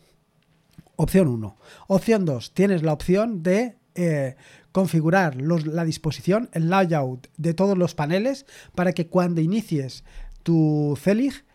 Opción 0.95 1.27
1. 1.27 1.57
Opción 1.87 2.25
2. 2.25 2.53
Tienes 2.53 2.83
la 2.83 2.93
opción 2.93 3.43
de 3.43 3.77
eh, 3.95 4.35
configurar 4.71 5.39
la 5.41 5.85
disposición, 5.85 6.49
el 6.53 6.69
layout 6.69 7.27
de 7.37 7.53
todos 7.53 7.77
los 7.77 7.95
paneles 7.95 8.45
para 8.75 8.93
que 8.93 9.07
cuando 9.07 9.41
inicies 9.41 10.03
tu 10.43 10.97
Celig 11.01 11.45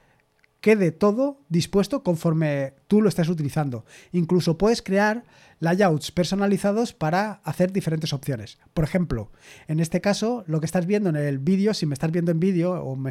quede 0.64 0.92
todo 0.92 1.42
dispuesto 1.50 2.02
conforme 2.02 2.72
tú 2.88 3.02
lo 3.02 3.10
estés 3.10 3.28
utilizando. 3.28 3.84
Incluso 4.12 4.56
puedes 4.56 4.80
crear 4.80 5.24
layouts 5.60 6.10
personalizados 6.10 6.94
para 6.94 7.42
hacer 7.44 7.70
diferentes 7.70 8.14
opciones. 8.14 8.56
Por 8.72 8.82
ejemplo, 8.82 9.30
en 9.68 9.78
este 9.78 10.00
caso, 10.00 10.42
lo 10.46 10.60
que 10.60 10.66
estás 10.66 10.86
viendo 10.86 11.10
en 11.10 11.16
el 11.16 11.38
vídeo, 11.38 11.74
si 11.74 11.84
me 11.84 11.92
estás 11.92 12.10
viendo 12.10 12.30
en 12.30 12.40
vídeo 12.40 12.82
o 12.82 12.96
me 12.96 13.10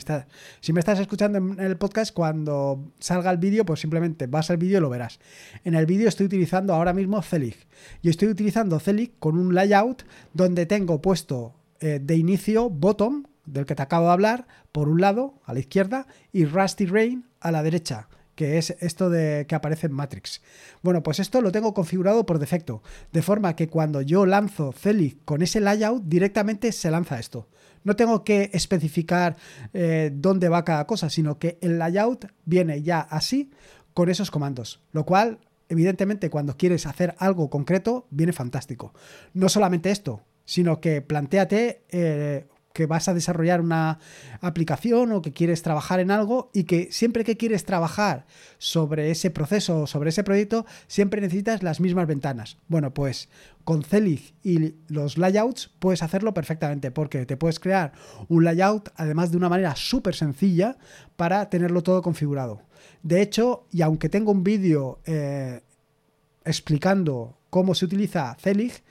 si 0.61 0.73
me 0.73 0.79
estás 0.79 0.99
escuchando 0.99 1.37
en 1.37 1.59
el 1.59 1.77
podcast, 1.77 2.11
cuando 2.11 2.91
salga 2.97 3.29
el 3.29 3.37
vídeo, 3.37 3.67
pues 3.67 3.81
simplemente 3.81 4.25
vas 4.25 4.49
al 4.49 4.57
vídeo 4.57 4.79
y 4.79 4.81
lo 4.81 4.89
verás. 4.89 5.19
En 5.63 5.75
el 5.75 5.85
vídeo 5.85 6.09
estoy 6.09 6.25
utilizando 6.25 6.73
ahora 6.73 6.91
mismo 6.91 7.21
Celig. 7.21 7.67
Yo 8.01 8.09
estoy 8.09 8.29
utilizando 8.29 8.79
Celig 8.79 9.19
con 9.19 9.37
un 9.37 9.53
layout 9.53 10.05
donde 10.33 10.65
tengo 10.65 11.03
puesto 11.03 11.53
eh, 11.81 11.99
de 12.01 12.15
inicio 12.15 12.71
bottom 12.71 13.25
del 13.45 13.65
que 13.65 13.75
te 13.75 13.81
acabo 13.81 14.07
de 14.07 14.13
hablar, 14.13 14.47
por 14.71 14.89
un 14.89 15.01
lado, 15.01 15.41
a 15.45 15.53
la 15.53 15.59
izquierda, 15.59 16.07
y 16.31 16.45
Rusty 16.45 16.85
Rain 16.85 17.25
a 17.39 17.51
la 17.51 17.63
derecha. 17.63 18.07
que 18.35 18.57
es 18.57 18.75
esto 18.79 19.09
de 19.09 19.45
que 19.47 19.55
aparece 19.55 19.87
en 19.87 19.93
Matrix. 19.93 20.41
Bueno, 20.81 21.03
pues 21.03 21.19
esto 21.19 21.41
lo 21.41 21.51
tengo 21.51 21.73
configurado 21.73 22.25
por 22.25 22.39
defecto, 22.39 22.81
de 23.11 23.21
forma 23.21 23.55
que 23.55 23.67
cuando 23.67 24.01
yo 24.01 24.25
lanzo 24.25 24.71
Celic 24.71 25.19
con 25.25 25.41
ese 25.41 25.59
layout, 25.59 26.03
directamente 26.05 26.71
se 26.71 26.89
lanza 26.89 27.19
esto. 27.19 27.47
No 27.83 27.95
tengo 27.95 28.23
que 28.23 28.49
especificar 28.53 29.35
eh, 29.73 30.09
dónde 30.13 30.49
va 30.49 30.65
cada 30.65 30.87
cosa, 30.87 31.09
sino 31.09 31.37
que 31.37 31.57
el 31.61 31.77
layout 31.77 32.27
viene 32.45 32.81
ya 32.81 33.01
así 33.01 33.51
con 33.93 34.09
esos 34.09 34.31
comandos, 34.31 34.81
lo 34.93 35.05
cual 35.05 35.39
evidentemente 35.69 36.29
cuando 36.29 36.57
quieres 36.57 36.85
hacer 36.85 37.15
algo 37.19 37.49
concreto 37.49 38.07
viene 38.09 38.33
fantástico. 38.33 38.93
No 39.33 39.49
solamente 39.49 39.91
esto, 39.91 40.23
sino 40.45 40.79
que 40.81 41.01
planteate 41.01 41.83
eh, 41.89 42.47
que 42.73 42.87
vas 42.87 43.07
a 43.07 43.13
desarrollar 43.13 43.61
una 43.61 43.99
aplicación 44.41 45.11
o 45.11 45.21
que 45.21 45.31
quieres 45.31 45.61
trabajar 45.61 45.99
en 45.99 46.09
algo 46.09 46.49
y 46.53 46.63
que 46.63 46.91
siempre 46.91 47.23
que 47.23 47.37
quieres 47.37 47.65
trabajar 47.65 48.25
sobre 48.57 49.11
ese 49.11 49.29
proceso 49.29 49.81
o 49.81 49.87
sobre 49.87 50.09
ese 50.09 50.23
proyecto, 50.23 50.65
siempre 50.87 51.21
necesitas 51.21 51.61
las 51.61 51.79
mismas 51.79 52.07
ventanas. 52.07 52.57
Bueno, 52.67 52.93
pues 52.93 53.29
con 53.63 53.83
Celic 53.83 54.33
y 54.43 54.73
los 54.87 55.17
layouts 55.19 55.69
puedes 55.79 56.01
hacerlo 56.01 56.33
perfectamente 56.33 56.89
porque 56.89 57.27
te 57.27 57.37
puedes 57.37 57.59
crear 57.59 57.93
un 58.27 58.43
layout 58.43 58.89
además 58.95 59.31
de 59.31 59.37
una 59.37 59.49
manera 59.49 59.75
súper 59.75 60.15
sencilla 60.15 60.77
para 61.15 61.49
tenerlo 61.49 61.83
todo 61.83 62.01
configurado. 62.01 62.63
De 63.03 63.21
hecho, 63.21 63.67
y 63.71 63.83
aunque 63.83 64.09
tengo 64.09 64.31
un 64.31 64.43
vídeo 64.43 64.99
eh, 65.05 65.61
explicando 66.43 67.37
cómo 67.51 67.75
se 67.75 67.85
utiliza 67.85 68.35
Celic, 68.39 68.83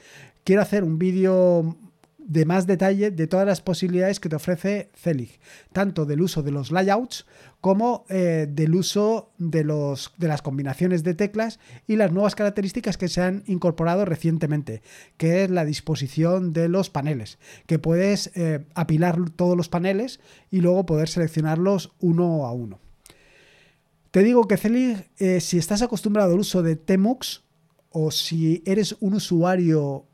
quiero 0.45 0.63
hacer 0.63 0.85
un 0.85 0.99
vídeo 0.99 1.77
de 2.27 2.45
más 2.45 2.67
detalle 2.67 3.11
de 3.11 3.27
todas 3.27 3.47
las 3.47 3.61
posibilidades 3.61 4.21
que 4.21 4.29
te 4.29 4.37
ofrece 4.37 4.91
Celic, 4.95 5.41
tanto 5.73 6.07
del 6.07 6.23
uso 6.23 6.43
de 6.43 6.51
los 6.51 6.71
layouts 6.71 7.27
como 7.61 8.05
eh, 8.09 8.49
del 8.51 8.75
uso 8.75 9.33
de, 9.39 9.65
los, 9.65 10.13
de 10.19 10.29
las 10.29 10.43
combinaciones 10.43 11.05
de 11.05 11.15
teclas 11.15 11.61
y 11.87 11.97
las 11.97 12.13
nuevas 12.13 12.35
características 12.35 12.97
que 12.97 13.09
se 13.09 13.23
han 13.23 13.45
incorporado 13.47 14.05
recientemente, 14.05 14.83
que 15.17 15.45
es 15.45 15.51
la 15.51 15.65
disposición 15.65 16.53
de 16.53 16.69
los 16.69 16.91
paneles, 16.91 17.39
que 17.67 17.79
puedes 17.79 18.31
eh, 18.35 18.67
apilar 18.75 19.31
todos 19.31 19.57
los 19.57 19.69
paneles 19.69 20.21
y 20.51 20.61
luego 20.61 20.87
poder 20.87 21.09
seleccionarlos 21.09 21.93
uno 22.01 22.47
a 22.47 22.53
uno. 22.53 22.81
Te 24.11 24.23
digo 24.23 24.47
que 24.49 24.57
Celic, 24.57 25.09
eh, 25.19 25.41
si 25.41 25.59
estás 25.59 25.83
acostumbrado 25.83 26.33
al 26.35 26.41
uso 26.41 26.63
de 26.63 26.77
Tmux 26.77 27.45
o 27.91 28.11
si 28.11 28.63
eres 28.67 28.97
un 29.01 29.15
usuario 29.15 30.07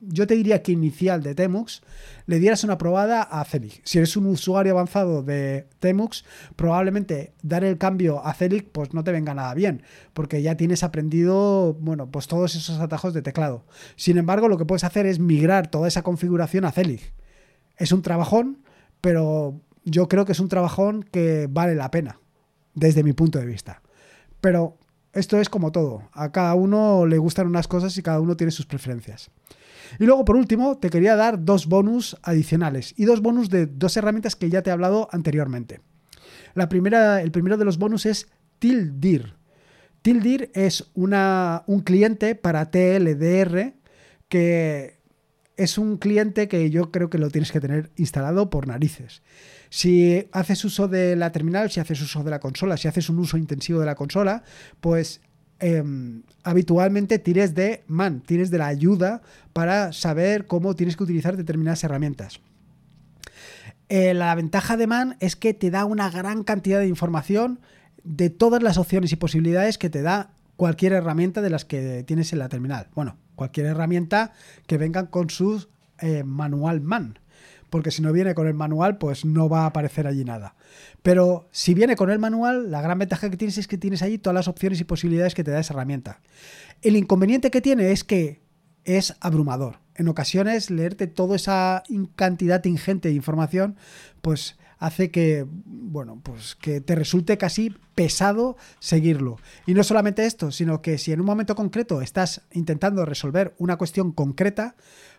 yo 0.00 0.26
te 0.26 0.34
diría 0.34 0.62
que 0.62 0.72
inicial 0.72 1.22
de 1.22 1.34
Temux, 1.34 1.82
le 2.26 2.38
dieras 2.38 2.64
una 2.64 2.78
probada 2.78 3.22
a 3.22 3.44
Celic. 3.44 3.80
Si 3.84 3.98
eres 3.98 4.16
un 4.16 4.26
usuario 4.26 4.72
avanzado 4.72 5.22
de 5.22 5.66
Temux, 5.80 6.24
probablemente 6.54 7.32
dar 7.42 7.64
el 7.64 7.78
cambio 7.78 8.24
a 8.24 8.34
Celic 8.34 8.68
pues 8.70 8.92
no 8.94 9.04
te 9.04 9.12
venga 9.12 9.34
nada 9.34 9.54
bien, 9.54 9.82
porque 10.12 10.42
ya 10.42 10.56
tienes 10.56 10.82
aprendido, 10.82 11.74
bueno, 11.74 12.10
pues 12.10 12.26
todos 12.26 12.54
esos 12.54 12.78
atajos 12.80 13.14
de 13.14 13.22
teclado. 13.22 13.64
Sin 13.96 14.18
embargo, 14.18 14.48
lo 14.48 14.58
que 14.58 14.66
puedes 14.66 14.84
hacer 14.84 15.06
es 15.06 15.18
migrar 15.18 15.70
toda 15.70 15.88
esa 15.88 16.02
configuración 16.02 16.64
a 16.64 16.72
Celic. 16.72 17.12
Es 17.76 17.92
un 17.92 18.02
trabajón, 18.02 18.58
pero 19.00 19.60
yo 19.84 20.08
creo 20.08 20.24
que 20.24 20.32
es 20.32 20.40
un 20.40 20.48
trabajón 20.48 21.04
que 21.04 21.48
vale 21.50 21.74
la 21.74 21.90
pena, 21.90 22.20
desde 22.74 23.02
mi 23.02 23.12
punto 23.12 23.38
de 23.38 23.46
vista. 23.46 23.82
Pero 24.40 24.78
esto 25.12 25.40
es 25.40 25.48
como 25.48 25.72
todo, 25.72 26.02
a 26.12 26.30
cada 26.30 26.54
uno 26.54 27.06
le 27.06 27.16
gustan 27.16 27.46
unas 27.46 27.68
cosas 27.68 27.96
y 27.96 28.02
cada 28.02 28.20
uno 28.20 28.36
tiene 28.36 28.50
sus 28.50 28.66
preferencias. 28.66 29.30
Y 29.98 30.04
luego, 30.04 30.24
por 30.24 30.36
último, 30.36 30.78
te 30.78 30.90
quería 30.90 31.16
dar 31.16 31.44
dos 31.44 31.66
bonus 31.66 32.16
adicionales 32.22 32.94
y 32.96 33.04
dos 33.04 33.20
bonus 33.20 33.50
de 33.50 33.66
dos 33.66 33.96
herramientas 33.96 34.36
que 34.36 34.50
ya 34.50 34.62
te 34.62 34.70
he 34.70 34.72
hablado 34.72 35.08
anteriormente. 35.12 35.80
La 36.54 36.68
primera, 36.68 37.22
el 37.22 37.30
primero 37.30 37.56
de 37.56 37.64
los 37.64 37.78
bonus 37.78 38.06
es 38.06 38.28
Tildir. 38.58 39.34
Tildir 40.02 40.50
es 40.54 40.90
una, 40.94 41.64
un 41.66 41.80
cliente 41.80 42.34
para 42.34 42.70
TLDR 42.70 43.74
que 44.28 44.96
es 45.56 45.78
un 45.78 45.96
cliente 45.96 46.48
que 46.48 46.70
yo 46.70 46.90
creo 46.90 47.10
que 47.10 47.18
lo 47.18 47.30
tienes 47.30 47.52
que 47.52 47.60
tener 47.60 47.90
instalado 47.96 48.50
por 48.50 48.66
narices. 48.66 49.22
Si 49.68 50.28
haces 50.32 50.64
uso 50.64 50.86
de 50.88 51.16
la 51.16 51.32
terminal, 51.32 51.70
si 51.70 51.80
haces 51.80 52.00
uso 52.00 52.22
de 52.22 52.30
la 52.30 52.40
consola, 52.40 52.76
si 52.76 52.88
haces 52.88 53.08
un 53.08 53.18
uso 53.18 53.36
intensivo 53.36 53.80
de 53.80 53.86
la 53.86 53.94
consola, 53.94 54.44
pues 54.80 55.20
Em, 55.58 56.22
habitualmente 56.44 57.18
tires 57.18 57.54
de 57.54 57.82
man, 57.86 58.20
tires 58.20 58.50
de 58.50 58.58
la 58.58 58.66
ayuda 58.66 59.22
para 59.54 59.92
saber 59.92 60.46
cómo 60.46 60.76
tienes 60.76 60.96
que 60.96 61.04
utilizar 61.04 61.36
determinadas 61.36 61.82
herramientas. 61.82 62.40
Eh, 63.88 64.12
la 64.14 64.34
ventaja 64.34 64.76
de 64.76 64.86
man 64.86 65.16
es 65.20 65.34
que 65.36 65.54
te 65.54 65.70
da 65.70 65.84
una 65.84 66.10
gran 66.10 66.44
cantidad 66.44 66.78
de 66.80 66.88
información 66.88 67.60
de 68.04 68.30
todas 68.30 68.62
las 68.62 68.76
opciones 68.76 69.12
y 69.12 69.16
posibilidades 69.16 69.78
que 69.78 69.88
te 69.88 70.02
da 70.02 70.30
cualquier 70.56 70.92
herramienta 70.92 71.40
de 71.40 71.50
las 71.50 71.64
que 71.64 72.04
tienes 72.06 72.32
en 72.32 72.40
la 72.40 72.48
terminal. 72.48 72.88
Bueno, 72.94 73.16
cualquier 73.34 73.66
herramienta 73.66 74.32
que 74.66 74.76
venga 74.76 75.10
con 75.10 75.30
su 75.30 75.66
eh, 76.00 76.22
manual 76.24 76.80
man 76.82 77.18
porque 77.70 77.90
si 77.90 78.02
no 78.02 78.12
viene 78.12 78.34
con 78.34 78.46
el 78.46 78.54
manual, 78.54 78.98
pues 78.98 79.24
no 79.24 79.48
va 79.48 79.62
a 79.62 79.66
aparecer 79.66 80.06
allí 80.06 80.24
nada. 80.24 80.54
Pero 81.02 81.48
si 81.50 81.74
viene 81.74 81.96
con 81.96 82.10
el 82.10 82.18
manual, 82.18 82.70
la 82.70 82.80
gran 82.82 82.98
ventaja 82.98 83.30
que 83.30 83.36
tienes 83.36 83.58
es 83.58 83.68
que 83.68 83.78
tienes 83.78 84.02
allí 84.02 84.18
todas 84.18 84.34
las 84.34 84.48
opciones 84.48 84.80
y 84.80 84.84
posibilidades 84.84 85.34
que 85.34 85.44
te 85.44 85.50
da 85.50 85.60
esa 85.60 85.74
herramienta. 85.74 86.20
El 86.82 86.96
inconveniente 86.96 87.50
que 87.50 87.60
tiene 87.60 87.92
es 87.92 88.04
que 88.04 88.40
es 88.84 89.14
abrumador. 89.20 89.78
En 89.94 90.08
ocasiones, 90.08 90.70
leerte 90.70 91.06
toda 91.06 91.36
esa 91.36 91.82
cantidad 92.14 92.64
ingente 92.64 93.08
de 93.08 93.14
información, 93.14 93.76
pues 94.20 94.56
hace 94.78 95.10
que, 95.10 95.46
bueno, 95.64 96.20
pues 96.22 96.54
que 96.54 96.80
te 96.80 96.94
resulte 96.94 97.38
casi 97.38 97.74
pesado 97.94 98.56
seguirlo. 98.78 99.38
Y 99.66 99.74
no 99.74 99.82
solamente 99.82 100.26
esto, 100.26 100.50
sino 100.50 100.82
que 100.82 100.98
si 100.98 101.12
en 101.12 101.20
un 101.20 101.26
momento 101.26 101.54
concreto 101.54 102.02
estás 102.02 102.42
intentando 102.52 103.04
resolver 103.04 103.54
una 103.58 103.76
cuestión 103.76 104.12
concreta, 104.12 104.76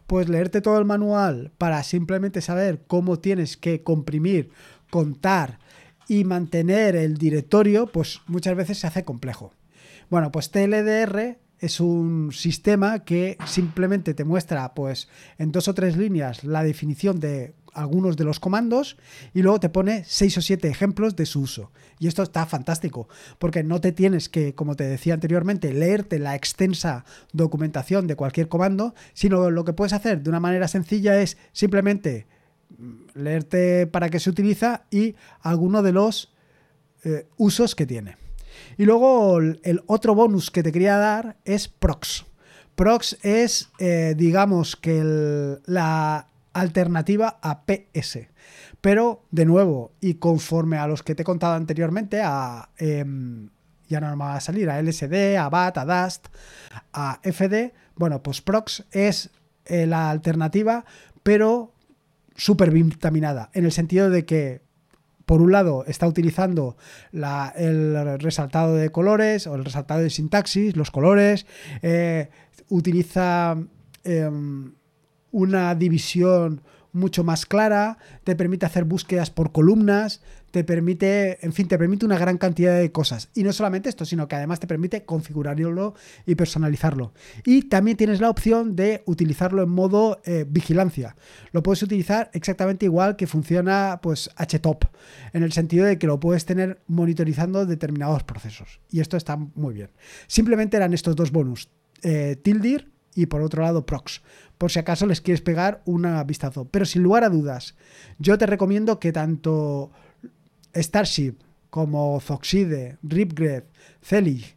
pues 0.07 0.29
leerte 0.29 0.61
todo 0.61 0.79
el 0.79 0.85
manual 0.85 1.51
para 1.57 1.83
simplemente 1.83 2.41
saber 2.41 2.83
cómo 2.87 3.19
tienes 3.19 3.57
que 3.57 3.83
comprimir, 3.83 4.49
contar 4.89 5.59
y 6.07 6.23
mantener 6.23 6.95
el 6.95 7.17
directorio, 7.17 7.87
pues 7.87 8.21
muchas 8.27 8.55
veces 8.55 8.79
se 8.79 8.87
hace 8.87 9.03
complejo. 9.03 9.51
Bueno, 10.09 10.31
pues 10.31 10.49
TLDR 10.49 11.37
es 11.59 11.79
un 11.79 12.31
sistema 12.31 13.03
que 13.03 13.37
simplemente 13.45 14.13
te 14.13 14.23
muestra 14.23 14.73
pues 14.73 15.09
en 15.37 15.51
dos 15.51 15.67
o 15.67 15.73
tres 15.73 15.97
líneas 15.97 16.43
la 16.43 16.63
definición 16.63 17.19
de 17.19 17.55
algunos 17.77 18.17
de 18.17 18.23
los 18.23 18.39
comandos 18.39 18.97
y 19.33 19.41
luego 19.41 19.59
te 19.59 19.69
pone 19.69 20.03
seis 20.05 20.37
o 20.37 20.41
siete 20.41 20.67
ejemplos 20.67 21.15
de 21.15 21.25
su 21.25 21.41
uso. 21.41 21.71
Y 21.99 22.07
esto 22.07 22.23
está 22.23 22.45
fantástico, 22.45 23.07
porque 23.39 23.63
no 23.63 23.79
te 23.79 23.91
tienes 23.91 24.29
que, 24.29 24.55
como 24.55 24.75
te 24.75 24.83
decía 24.83 25.13
anteriormente, 25.13 25.73
leerte 25.73 26.19
la 26.19 26.35
extensa 26.35 27.05
documentación 27.33 28.07
de 28.07 28.15
cualquier 28.15 28.49
comando, 28.49 28.95
sino 29.13 29.49
lo 29.51 29.63
que 29.63 29.73
puedes 29.73 29.93
hacer 29.93 30.21
de 30.21 30.29
una 30.29 30.39
manera 30.39 30.67
sencilla 30.67 31.21
es 31.21 31.37
simplemente 31.53 32.27
mm, 32.77 32.93
leerte 33.15 33.87
para 33.87 34.09
qué 34.09 34.19
se 34.19 34.29
utiliza 34.29 34.85
y 34.91 35.15
alguno 35.41 35.83
de 35.83 35.91
los 35.91 36.33
eh, 37.03 37.27
usos 37.37 37.75
que 37.75 37.85
tiene. 37.85 38.17
Y 38.77 38.85
luego 38.85 39.39
el 39.39 39.83
otro 39.85 40.15
bonus 40.15 40.49
que 40.49 40.63
te 40.63 40.71
quería 40.71 40.97
dar 40.97 41.37
es 41.45 41.67
Prox. 41.67 42.25
Prox 42.75 43.17
es, 43.23 43.69
eh, 43.79 44.13
digamos, 44.15 44.75
que 44.75 45.57
la 45.65 46.27
alternativa 46.59 47.39
a 47.41 47.65
PS. 47.65 48.27
Pero, 48.81 49.23
de 49.31 49.45
nuevo, 49.45 49.91
y 50.01 50.15
conforme 50.15 50.77
a 50.77 50.87
los 50.87 51.03
que 51.03 51.15
te 51.15 51.23
he 51.23 51.25
contado 51.25 51.55
anteriormente, 51.55 52.21
a, 52.23 52.69
em, 52.77 53.49
ya 53.87 53.99
no 54.01 54.09
me 54.11 54.15
va 54.17 54.35
a 54.35 54.41
salir, 54.41 54.69
a 54.69 54.79
LSD, 54.79 55.37
a 55.37 55.49
BAT, 55.49 55.77
a 55.77 55.85
DAST, 55.85 56.27
a 56.93 57.19
FD, 57.23 57.73
bueno, 57.95 58.21
pues 58.21 58.41
Prox 58.41 58.85
es 58.91 59.31
eh, 59.65 59.87
la 59.87 60.09
alternativa, 60.09 60.85
pero 61.23 61.73
súper 62.35 62.71
vitaminada, 62.71 63.49
en 63.53 63.65
el 63.65 63.71
sentido 63.71 64.09
de 64.09 64.25
que 64.25 64.61
por 65.25 65.41
un 65.41 65.51
lado 65.51 65.83
está 65.87 66.07
utilizando 66.07 66.77
el 67.11 68.19
resaltado 68.19 68.75
de 68.75 68.91
colores 68.91 69.45
o 69.45 69.55
el 69.55 69.65
resaltado 69.65 69.99
de 69.99 70.09
sintaxis, 70.09 70.77
los 70.77 70.89
colores, 70.89 71.45
eh, 71.81 72.29
utiliza 72.69 73.57
em, 74.05 74.71
una 75.37 75.75
división 75.75 76.61
mucho 76.93 77.23
más 77.23 77.45
clara, 77.45 77.99
te 78.23 78.35
permite 78.35 78.65
hacer 78.65 78.83
búsquedas 78.83 79.29
por 79.29 79.51
columnas, 79.51 80.21
te 80.49 80.63
permite, 80.63 81.45
en 81.45 81.53
fin, 81.53 81.67
te 81.67 81.77
permite 81.77 82.05
una 82.05 82.17
gran 82.17 82.39
cantidad 82.39 82.77
de 82.79 82.91
cosas. 82.91 83.29
Y 83.35 83.43
no 83.43 83.53
solamente 83.53 83.87
esto, 83.87 84.03
sino 84.03 84.27
que 84.27 84.35
además 84.35 84.59
te 84.59 84.65
permite 84.65 85.05
configurarlo 85.05 85.93
y 86.25 86.33
personalizarlo. 86.33 87.13
Y 87.45 87.63
también 87.63 87.97
tienes 87.97 88.19
la 88.19 88.31
opción 88.31 88.75
de 88.75 89.03
utilizarlo 89.05 89.61
en 89.61 89.69
modo 89.69 90.21
eh, 90.25 90.45
vigilancia. 90.49 91.15
Lo 91.51 91.61
puedes 91.61 91.83
utilizar 91.83 92.31
exactamente 92.33 92.85
igual 92.85 93.15
que 93.15 93.27
funciona 93.27 93.99
pues 94.01 94.31
HTOP, 94.35 94.85
en 95.33 95.43
el 95.43 95.51
sentido 95.51 95.85
de 95.85 95.99
que 95.99 96.07
lo 96.07 96.19
puedes 96.19 96.45
tener 96.45 96.81
monitorizando 96.87 97.67
determinados 97.67 98.23
procesos. 98.23 98.79
Y 98.89 99.01
esto 99.01 99.17
está 99.17 99.35
muy 99.35 99.75
bien. 99.75 99.91
Simplemente 100.25 100.77
eran 100.77 100.95
estos 100.95 101.15
dos 101.15 101.31
bonus. 101.31 101.69
Eh, 102.01 102.37
Tildir 102.41 102.96
y 103.17 103.25
por 103.25 103.41
otro 103.41 103.63
lado 103.63 103.83
Prox, 103.83 104.21
por 104.59 104.71
si 104.71 104.77
acaso 104.77 105.07
les 105.07 105.21
quieres 105.21 105.41
pegar 105.41 105.81
un 105.85 106.05
vistazo. 106.27 106.65
Pero 106.65 106.85
sin 106.85 107.01
lugar 107.01 107.23
a 107.23 107.29
dudas, 107.29 107.75
yo 108.19 108.37
te 108.37 108.45
recomiendo 108.45 108.99
que 108.99 109.11
tanto 109.11 109.91
Starship 110.75 111.33
como 111.71 112.19
Zoxide, 112.21 112.99
Ripgrid, 113.01 113.63
Celig, 114.03 114.55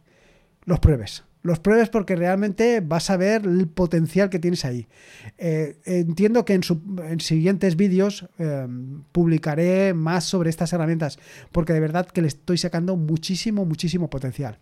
los 0.65 0.79
pruebes. 0.79 1.23
Los 1.41 1.59
pruebes 1.59 1.89
porque 1.89 2.15
realmente 2.15 2.81
vas 2.81 3.09
a 3.09 3.17
ver 3.17 3.47
el 3.47 3.67
potencial 3.67 4.29
que 4.29 4.37
tienes 4.37 4.63
ahí. 4.63 4.87
Eh, 5.39 5.79
entiendo 5.85 6.45
que 6.45 6.53
en, 6.53 7.19
siguientes 7.19 7.75
vídeos 7.75 8.27
eh, 8.37 8.67
publicaré 9.11 9.95
más 9.95 10.23
sobre 10.23 10.51
estas 10.51 10.71
herramientas 10.71 11.17
porque 11.51 11.73
de 11.73 11.79
verdad 11.79 12.05
que 12.05 12.21
le 12.21 12.27
estoy 12.27 12.59
sacando 12.59 12.95
muchísimo, 12.95 13.65
muchísimo 13.65 14.07
potencial. 14.07 14.59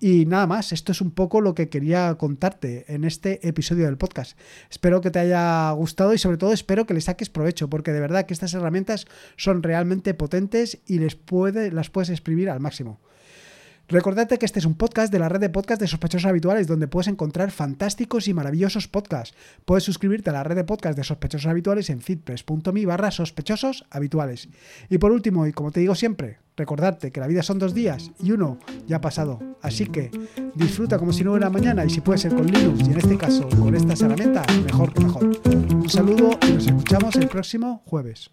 Y 0.00 0.26
nada 0.26 0.46
más, 0.46 0.72
esto 0.72 0.92
es 0.92 1.00
un 1.00 1.12
poco 1.12 1.40
lo 1.40 1.54
que 1.54 1.68
quería 1.68 2.14
contarte 2.16 2.84
en 2.92 3.04
este 3.04 3.46
episodio 3.46 3.86
del 3.86 3.96
podcast. 3.96 4.38
Espero 4.70 5.00
que 5.00 5.10
te 5.10 5.20
haya 5.20 5.70
gustado 5.70 6.12
y 6.12 6.18
sobre 6.18 6.36
todo 6.36 6.52
espero 6.52 6.84
que 6.84 6.94
le 6.94 7.00
saques 7.00 7.30
provecho, 7.30 7.70
porque 7.70 7.92
de 7.92 8.00
verdad 8.00 8.26
que 8.26 8.34
estas 8.34 8.54
herramientas 8.54 9.06
son 9.36 9.62
realmente 9.62 10.12
potentes 10.14 10.78
y 10.86 10.98
les 10.98 11.14
puede, 11.14 11.70
las 11.70 11.90
puedes 11.90 12.10
exprimir 12.10 12.50
al 12.50 12.60
máximo. 12.60 13.00
Recordate 13.88 14.38
que 14.38 14.46
este 14.46 14.60
es 14.60 14.64
un 14.64 14.76
podcast 14.76 15.12
de 15.12 15.18
la 15.18 15.28
red 15.28 15.40
de 15.40 15.50
podcast 15.50 15.78
de 15.78 15.86
sospechosos 15.86 16.26
habituales 16.26 16.66
donde 16.66 16.88
puedes 16.88 17.06
encontrar 17.06 17.50
fantásticos 17.50 18.28
y 18.28 18.34
maravillosos 18.34 18.88
podcasts. 18.88 19.36
Puedes 19.66 19.84
suscribirte 19.84 20.30
a 20.30 20.32
la 20.32 20.42
red 20.42 20.56
de 20.56 20.64
podcast 20.64 20.96
de 20.96 21.04
sospechosos 21.04 21.50
habituales 21.50 21.90
en 21.90 22.00
fitpress.me 22.00 22.86
barra 22.86 23.10
sospechosos 23.10 23.84
habituales. 23.90 24.48
Y 24.88 24.96
por 24.96 25.12
último, 25.12 25.46
y 25.46 25.52
como 25.52 25.70
te 25.70 25.80
digo 25.80 25.94
siempre, 25.94 26.38
recordarte 26.56 27.12
que 27.12 27.20
la 27.20 27.26
vida 27.26 27.42
son 27.42 27.58
dos 27.58 27.74
días 27.74 28.10
y 28.22 28.32
uno 28.32 28.58
ya 28.86 28.96
ha 28.96 29.00
pasado. 29.02 29.38
Así 29.60 29.84
que 29.86 30.10
disfruta 30.54 30.98
como 30.98 31.12
si 31.12 31.22
no 31.22 31.32
hubiera 31.32 31.50
mañana 31.50 31.84
y 31.84 31.90
si 31.90 32.00
puede 32.00 32.18
ser 32.18 32.34
con 32.34 32.46
Linux 32.46 32.88
y 32.88 32.92
en 32.92 32.98
este 32.98 33.18
caso 33.18 33.46
con 33.50 33.74
estas 33.74 34.00
herramientas, 34.00 34.46
mejor 34.62 34.94
que 34.94 35.04
mejor. 35.04 35.24
Un 35.44 35.90
saludo 35.90 36.30
y 36.48 36.52
nos 36.52 36.66
escuchamos 36.66 37.16
el 37.16 37.28
próximo 37.28 37.82
jueves. 37.84 38.30